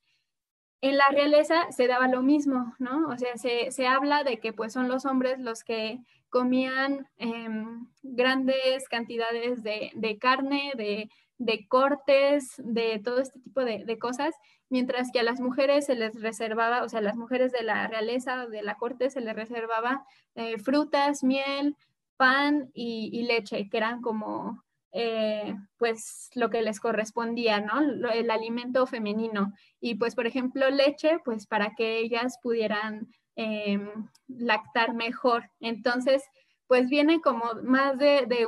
[0.82, 3.08] En la realeza se daba lo mismo, ¿no?
[3.08, 7.86] O sea, se, se habla de que pues son los hombres los que comían em,
[8.02, 14.34] grandes cantidades de, de carne, de, de, cortes, de todo este tipo de, de, cosas,
[14.70, 17.86] mientras que a las mujeres se les reservaba, o sea, a las mujeres de la
[17.86, 20.04] realeza, de la corte, se les reservaba
[20.34, 21.76] eh, frutas, miel,
[22.16, 24.62] pan y, leche, que eran como,
[24.92, 27.80] eh, pues, lo que les correspondía, ¿no?
[28.10, 29.52] El alimento femenino.
[29.80, 33.88] Y, pues, por ejemplo, leche, pues, para que ellas pudieran em,
[34.28, 35.50] lactar mejor.
[35.60, 36.22] Entonces,
[36.66, 38.46] pues, viene como más de,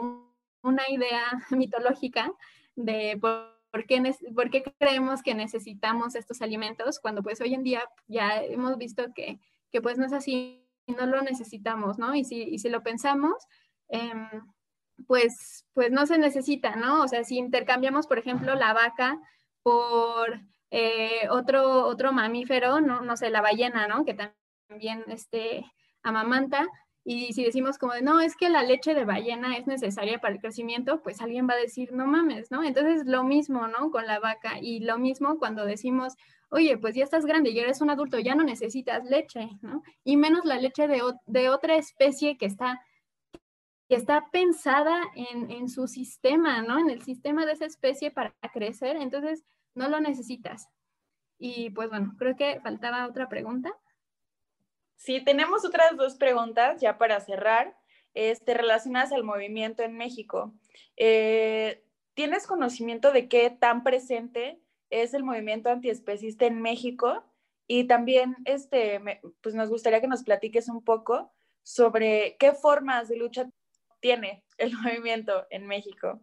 [0.62, 2.32] una idea mitológica
[2.76, 3.18] de
[3.74, 9.12] ¿Por qué, creemos que necesitamos estos alimentos cuando pues hoy en día ya hemos visto
[9.12, 9.40] que,
[9.72, 12.14] que pues no es así, no lo necesitamos, ¿no?
[12.14, 13.34] Y si, y si lo pensamos,
[13.88, 14.28] em,
[15.06, 17.02] pues, pues no se necesita, ¿no?
[17.02, 19.18] O sea, si intercambiamos, por ejemplo, la vaca
[19.62, 20.40] por
[20.70, 23.00] eh, otro, otro mamífero, ¿no?
[23.02, 24.04] no sé, la ballena, ¿no?
[24.04, 25.64] Que también este,
[26.02, 26.68] amamanta,
[27.06, 30.34] y si decimos como de, no, es que la leche de ballena es necesaria para
[30.34, 32.64] el crecimiento, pues alguien va a decir, no mames, ¿no?
[32.64, 33.90] Entonces lo mismo, ¿no?
[33.90, 36.14] Con la vaca y lo mismo cuando decimos,
[36.48, 39.82] oye, pues ya estás grande, ya eres un adulto, ya no necesitas leche, ¿no?
[40.02, 42.80] Y menos la leche de, de otra especie que está,
[43.88, 46.78] que está pensada en, en su sistema, ¿no?
[46.78, 49.44] En el sistema de esa especie para crecer, entonces
[49.74, 50.68] no lo necesitas.
[51.38, 53.76] Y pues bueno, creo que faltaba otra pregunta.
[54.96, 57.76] Sí, tenemos otras dos preguntas ya para cerrar,
[58.14, 60.54] este, relacionadas al movimiento en México.
[60.96, 61.84] Eh,
[62.14, 67.24] ¿Tienes conocimiento de qué tan presente es el movimiento antiespecista en México?
[67.66, 69.00] Y también este,
[69.42, 71.32] pues nos gustaría que nos platiques un poco
[71.62, 73.50] sobre qué formas de lucha
[74.04, 76.20] tiene el movimiento en México.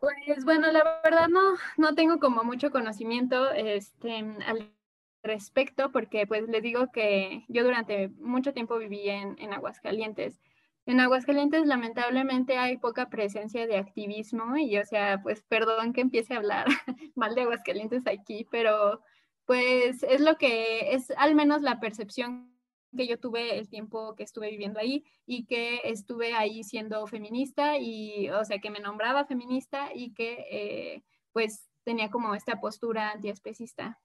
[0.00, 1.40] Pues bueno, la verdad no,
[1.76, 4.74] no tengo como mucho conocimiento este, al
[5.22, 10.40] respecto porque pues les digo que yo durante mucho tiempo viví en, en Aguascalientes.
[10.86, 16.32] En Aguascalientes lamentablemente hay poca presencia de activismo y o sea, pues perdón que empiece
[16.32, 16.66] a hablar
[17.14, 19.02] mal de Aguascalientes aquí, pero
[19.44, 22.53] pues es lo que es al menos la percepción
[22.94, 27.78] que yo tuve el tiempo que estuve viviendo ahí y que estuve ahí siendo feminista
[27.78, 31.02] y o sea que me nombraba feminista y que eh,
[31.32, 34.00] pues tenía como esta postura antiespecista.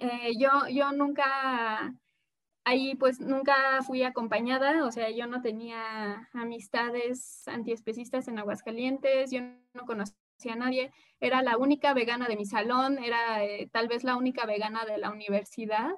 [0.00, 1.94] Eh, yo, yo nunca,
[2.64, 9.40] ahí pues nunca fui acompañada, o sea, yo no tenía amistades antiespecistas en Aguascalientes, yo
[9.74, 14.04] no conocía a nadie, era la única vegana de mi salón, era eh, tal vez
[14.04, 15.90] la única vegana de la universidad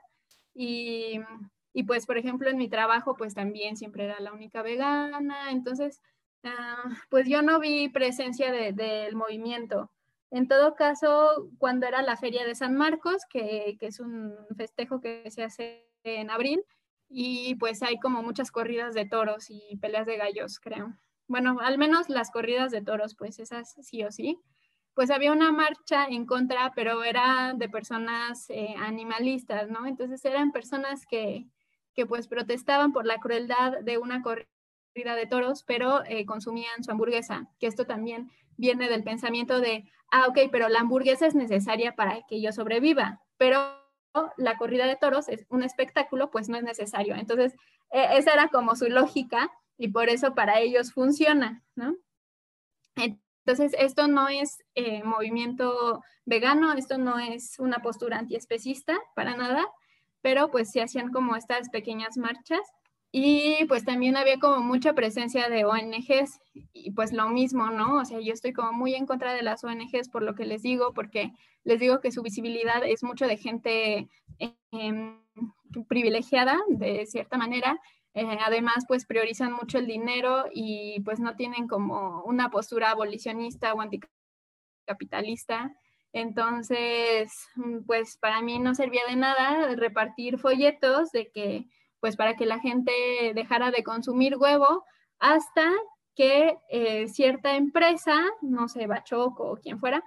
[0.54, 1.20] y,
[1.78, 6.02] y, pues por ejemplo en mi trabajo pues también siempre era la única vegana, entonces
[6.42, 9.90] ah, pues yo no vi presencia del movimiento.
[10.30, 15.00] En todo caso, cuando era la Feria de San Marcos, que, que es un festejo
[15.00, 16.62] que se hace en abril,
[17.08, 20.94] y pues hay como muchas corridas de toros y peleas de gallos, creo.
[21.28, 24.38] Bueno, al menos las corridas de toros, pues esas sí o sí.
[24.94, 29.86] Pues había una marcha en contra, pero era de personas eh, animalistas, ¿no?
[29.86, 31.46] Entonces eran personas que,
[31.98, 36.92] que pues protestaban por la crueldad de una corrida de toros, pero eh, consumían su
[36.92, 41.96] hamburguesa, que esto también viene del pensamiento de, ah, ok, pero la hamburguesa es necesaria
[41.96, 43.58] para que yo sobreviva, pero
[44.36, 47.16] la corrida de toros es un espectáculo, pues no es necesario.
[47.16, 47.56] Entonces,
[47.90, 51.96] e, esa era como su lógica y por eso para ellos funciona, ¿no?
[52.94, 59.66] Entonces, esto no es eh, movimiento vegano, esto no es una postura antiespecista para nada,
[60.28, 62.60] pero pues se hacían como estas pequeñas marchas
[63.10, 66.38] y pues también había como mucha presencia de ONGs
[66.74, 67.94] y pues lo mismo, ¿no?
[67.94, 70.60] O sea, yo estoy como muy en contra de las ONGs por lo que les
[70.60, 71.32] digo, porque
[71.64, 74.10] les digo que su visibilidad es mucho de gente
[74.70, 75.18] em,
[75.88, 77.80] privilegiada de cierta manera.
[78.12, 83.72] Eh, además, pues priorizan mucho el dinero y pues no tienen como una postura abolicionista
[83.72, 85.74] o anticapitalista.
[86.12, 87.32] Entonces,
[87.86, 91.66] pues para mí no servía de nada repartir folletos de que
[92.00, 92.92] pues para que la gente
[93.34, 94.84] dejara de consumir huevo
[95.18, 95.72] hasta
[96.14, 100.02] que eh, cierta empresa, no sé, Bachoco o quien fuera,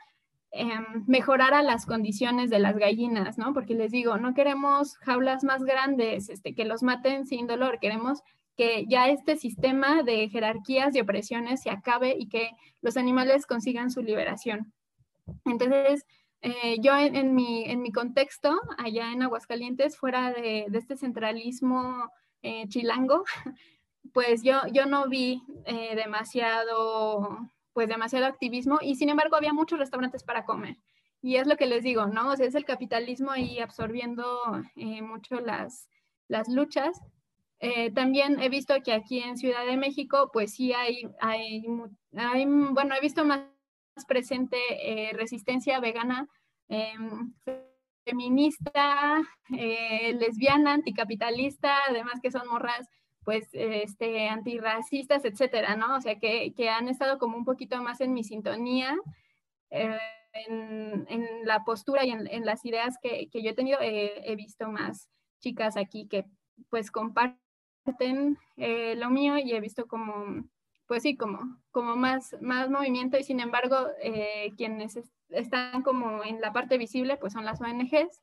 [0.51, 3.53] em, mejorara las condiciones de las gallinas, ¿no?
[3.53, 8.21] Porque les digo, no queremos jaulas más grandes, este, que los maten sin dolor, queremos
[8.57, 12.51] que ya este sistema de jerarquías y opresiones se acabe y que
[12.81, 14.73] los animales consigan su liberación.
[15.45, 16.05] Entonces,
[16.41, 22.67] eh, yo en, mi, en mi contexto, allá en Aguascalientes, fuera de, este centralismo eh,
[22.67, 23.23] chilango,
[24.13, 29.77] pues yo, yo no vi eh, demasiado, pues demasiado activismo y sin embargo había muchos
[29.77, 30.77] restaurantes para comer.
[31.21, 32.31] Y es lo que les digo, ¿no?
[32.31, 34.39] O sea, es el capitalismo ahí absorbiendo
[34.75, 35.87] mucho las,
[36.27, 36.99] las luchas.
[37.93, 41.63] también he visto que aquí en Ciudad de México, pues sí hay, hay,
[42.15, 43.41] hay bueno, he visto más
[44.05, 46.27] presente eh, resistencia vegana,
[46.69, 47.33] em,
[48.05, 49.21] feminista,
[49.57, 52.87] eh, lesbiana, anticapitalista, además que son morras
[53.23, 55.95] pues este, antirracistas, etcétera, ¿no?
[55.95, 58.97] O sea, que, han estado como un poquito más en mi sintonía,
[59.69, 59.99] eh,
[60.33, 65.09] en, la postura y en, las ideas que, yo he tenido, he visto más
[65.39, 66.25] chicas aquí que
[66.69, 70.45] pues comparten lo mío y he visto como
[70.91, 74.99] pues sí, como, como más, más movimiento y sin embargo eh, quienes
[75.29, 78.21] están como en la parte visible pues son las ONGs.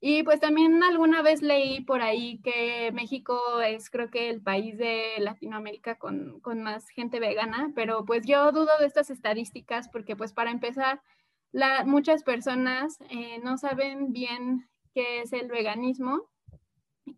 [0.00, 4.78] Y pues también alguna vez leí por ahí que México es creo que el país
[4.78, 10.14] de Latinoamérica con, con más gente vegana, pero pues yo dudo de estas estadísticas porque
[10.14, 11.02] pues para empezar,
[11.50, 16.30] la, muchas personas eh, no saben bien qué es el veganismo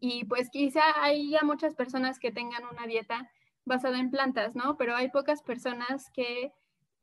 [0.00, 3.30] y pues quizá haya muchas personas que tengan una dieta
[3.66, 4.76] basada en plantas, ¿no?
[4.78, 6.52] Pero hay pocas personas que,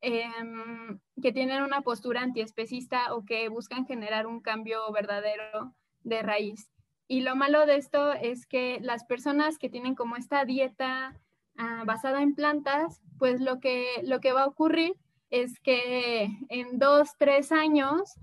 [0.01, 6.71] em, que tienen una postura antiespecista o que buscan generar un cambio verdadero de raíz.
[7.07, 11.19] Y lo malo de esto es que las personas que tienen como esta dieta
[11.57, 14.95] ah, basada en plantas, pues lo que, lo que va a ocurrir
[15.29, 18.15] es que en dos, tres años,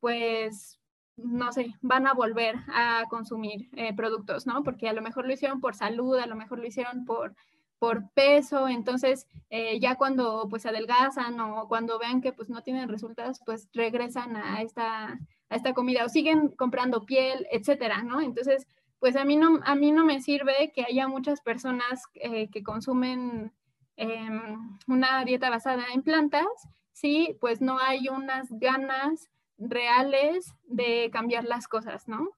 [0.00, 0.78] pues,
[1.16, 4.62] no sé, van a volver a consumir eh, productos, ¿no?
[4.62, 7.34] Porque a lo mejor lo hicieron por salud, a lo mejor lo hicieron por
[7.78, 12.88] por peso, entonces eh, ya cuando pues adelgazan o cuando vean que pues no tienen
[12.88, 15.18] resultados, pues regresan a esta,
[15.48, 18.20] a esta comida o siguen comprando piel, etcétera, ¿no?
[18.20, 18.66] Entonces,
[18.98, 22.62] pues a mí no, a mí no me sirve que haya muchas personas eh, que
[22.62, 23.52] consumen
[23.96, 26.46] em, una dieta basada en plantas,
[26.92, 32.30] sí, pues no hay unas ganas reales de cambiar las cosas, ¿no?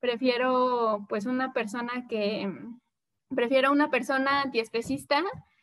[0.00, 2.52] Prefiero pues una persona que
[3.34, 5.22] Prefiero una persona antiespecista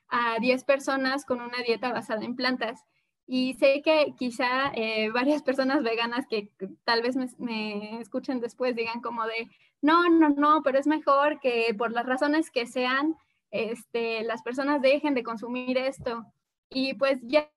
[0.09, 2.83] a 10 personas con una dieta basada en plantas.
[3.25, 6.51] Y sé que quizá eh, varias personas veganas que
[6.83, 9.49] tal vez me, escuchen después digan como de,
[9.81, 13.15] no, no, no, pero es mejor que por las razones que sean,
[13.49, 16.25] este, las personas dejen de consumir esto.
[16.69, 17.49] Y pues ya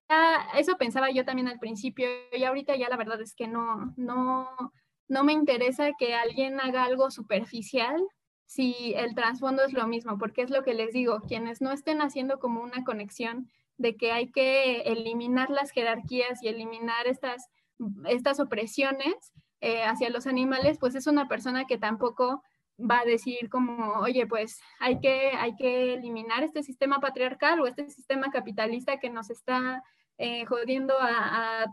[0.57, 4.49] eso pensaba yo también al principio y ahorita ya la verdad es que no, no,
[5.09, 7.97] no me interesa que alguien haga algo superficial
[8.47, 12.01] si el trasfondo es lo mismo, porque es lo que les digo, quienes no estén
[12.01, 17.49] haciendo como una conexión de que hay que eliminar las jerarquías y eliminar estas,
[18.09, 19.15] estas opresiones
[19.61, 22.43] eh, hacia los animales, pues es una persona que tampoco
[22.79, 27.67] va a decir como, oye, pues hay que, hay que eliminar este sistema patriarcal o
[27.67, 29.83] este sistema capitalista que nos está
[30.19, 31.67] eh, jodiendo a,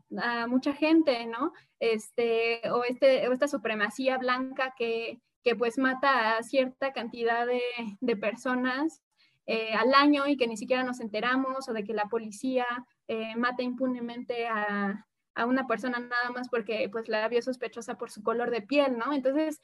[0.48, 1.54] mucha gente, ¿no?
[1.80, 5.20] Este, o, este, esta supremacía blanca que,
[5.58, 9.02] pues mata a cierta cantidad de, personas
[9.46, 12.66] eh, al año y que ni siquiera nos enteramos, o de que la policía
[13.08, 15.06] eh, mata impunemente a,
[15.48, 19.14] una persona nada más porque pues la vio sospechosa por su color de piel, ¿no?
[19.14, 19.60] Entonces,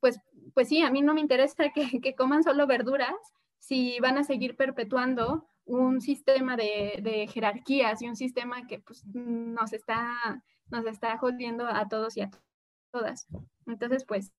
[0.00, 0.20] pues,
[0.54, 3.14] pues sí, a mí no me interesa que, coman solo verduras
[3.58, 9.72] si van a seguir perpetuando un sistema de, jerarquías y un sistema que pues, nos,
[9.72, 12.30] está, nos está jodiendo a todos y a
[12.96, 13.26] todas.
[13.66, 14.32] Entonces, pues,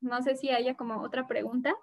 [0.00, 1.74] no sé si haya como otra pregunta.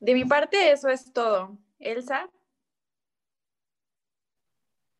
[0.00, 1.58] De mi parte, eso es todo.
[1.78, 2.30] Elsa.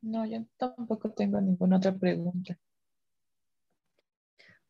[0.03, 2.59] No, yo tampoco tengo ninguna otra pregunta.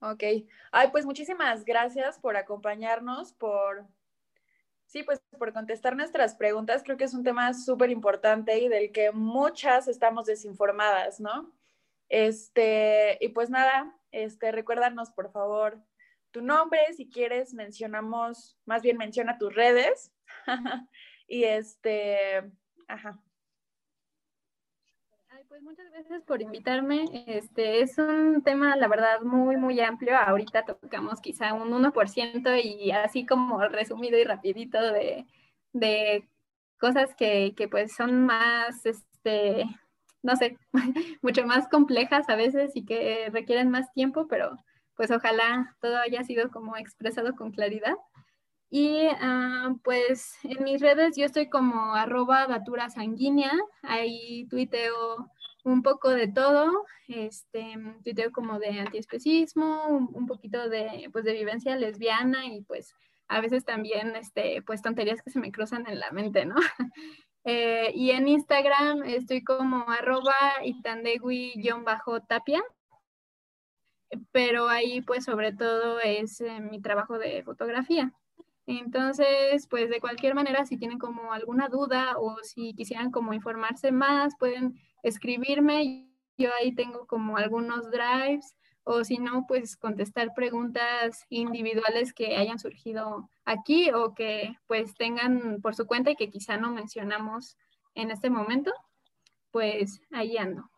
[0.01, 0.23] Ok.
[0.71, 3.87] Ay, pues muchísimas gracias por acompañarnos, por,
[4.87, 6.83] sí, pues por contestar nuestras preguntas.
[6.85, 11.53] Creo que es un tema súper importante y del que muchas estamos desinformadas, ¿no?
[12.09, 15.83] Este, y pues nada, este, recuérdanos por favor
[16.31, 20.13] tu nombre, si quieres mencionamos, más bien menciona tus redes.
[21.29, 22.43] y este,
[22.89, 23.21] ajá,
[25.55, 27.05] pues muchas gracias por invitarme.
[27.29, 30.17] Este es un tema, la verdad, muy, muy amplio.
[30.17, 35.27] Ahorita tocamos quizá un 1% y así como resumido y rapidito de,
[35.73, 36.29] de
[36.81, 39.67] cosas que, que, pues son más, este,
[40.25, 40.59] no sé,
[41.23, 44.57] mucho más complejas a veces y que requieren más tiempo, pero
[44.97, 47.95] pues ojalá todo haya sido como expresado con claridad.
[48.71, 53.53] Y ah, pues en mis redes yo estoy como arroba datura sanguínea,
[53.83, 55.31] ahí tuiteo
[55.65, 61.77] un poco de todo, este, tuiteo como de antiespecismo, un, poquito de, pues, de vivencia
[61.77, 62.95] lesbiana y pues
[63.29, 66.57] a veces también, este, pues tonterías que se me cruzan en la mente, ¿no?
[67.45, 70.35] Eh, y en Instagram estoy como arroba
[70.65, 72.63] itandegui-tapia,
[74.33, 78.13] pero ahí pues sobre todo es eh, mi trabajo de fotografía.
[78.67, 83.93] Entonces, pues de cualquier manera, si tienen como alguna duda o si quisieran como informarse
[83.93, 86.09] más, pueden escribirme.
[86.39, 92.59] Yo ahí tengo como algunos drives o si no, pues contestar preguntas individuales que hayan
[92.59, 97.57] surgido aquí o que pues tengan por su cuenta y que quizá no mencionamos
[97.95, 98.73] en este momento,
[99.51, 100.71] pues ahí ando.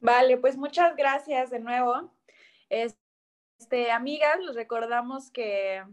[0.00, 2.10] Vale, pues muchas gracias de nuevo.
[2.70, 5.84] Este, amigas, les recordamos que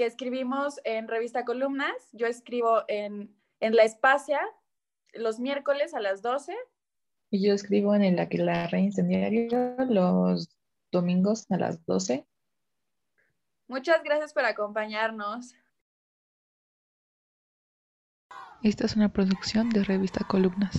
[0.00, 2.08] que escribimos en Revista Columnas.
[2.12, 4.40] Yo escribo en, La Espacia
[5.12, 6.56] los miércoles a las 12.
[7.30, 10.50] Y yo escribo en el Aquelarre Incendiario los
[10.90, 12.26] domingos a las 12.
[13.68, 15.54] Muchas gracias por acompañarnos.
[18.62, 20.76] Esta es una producción de Revista Columnas.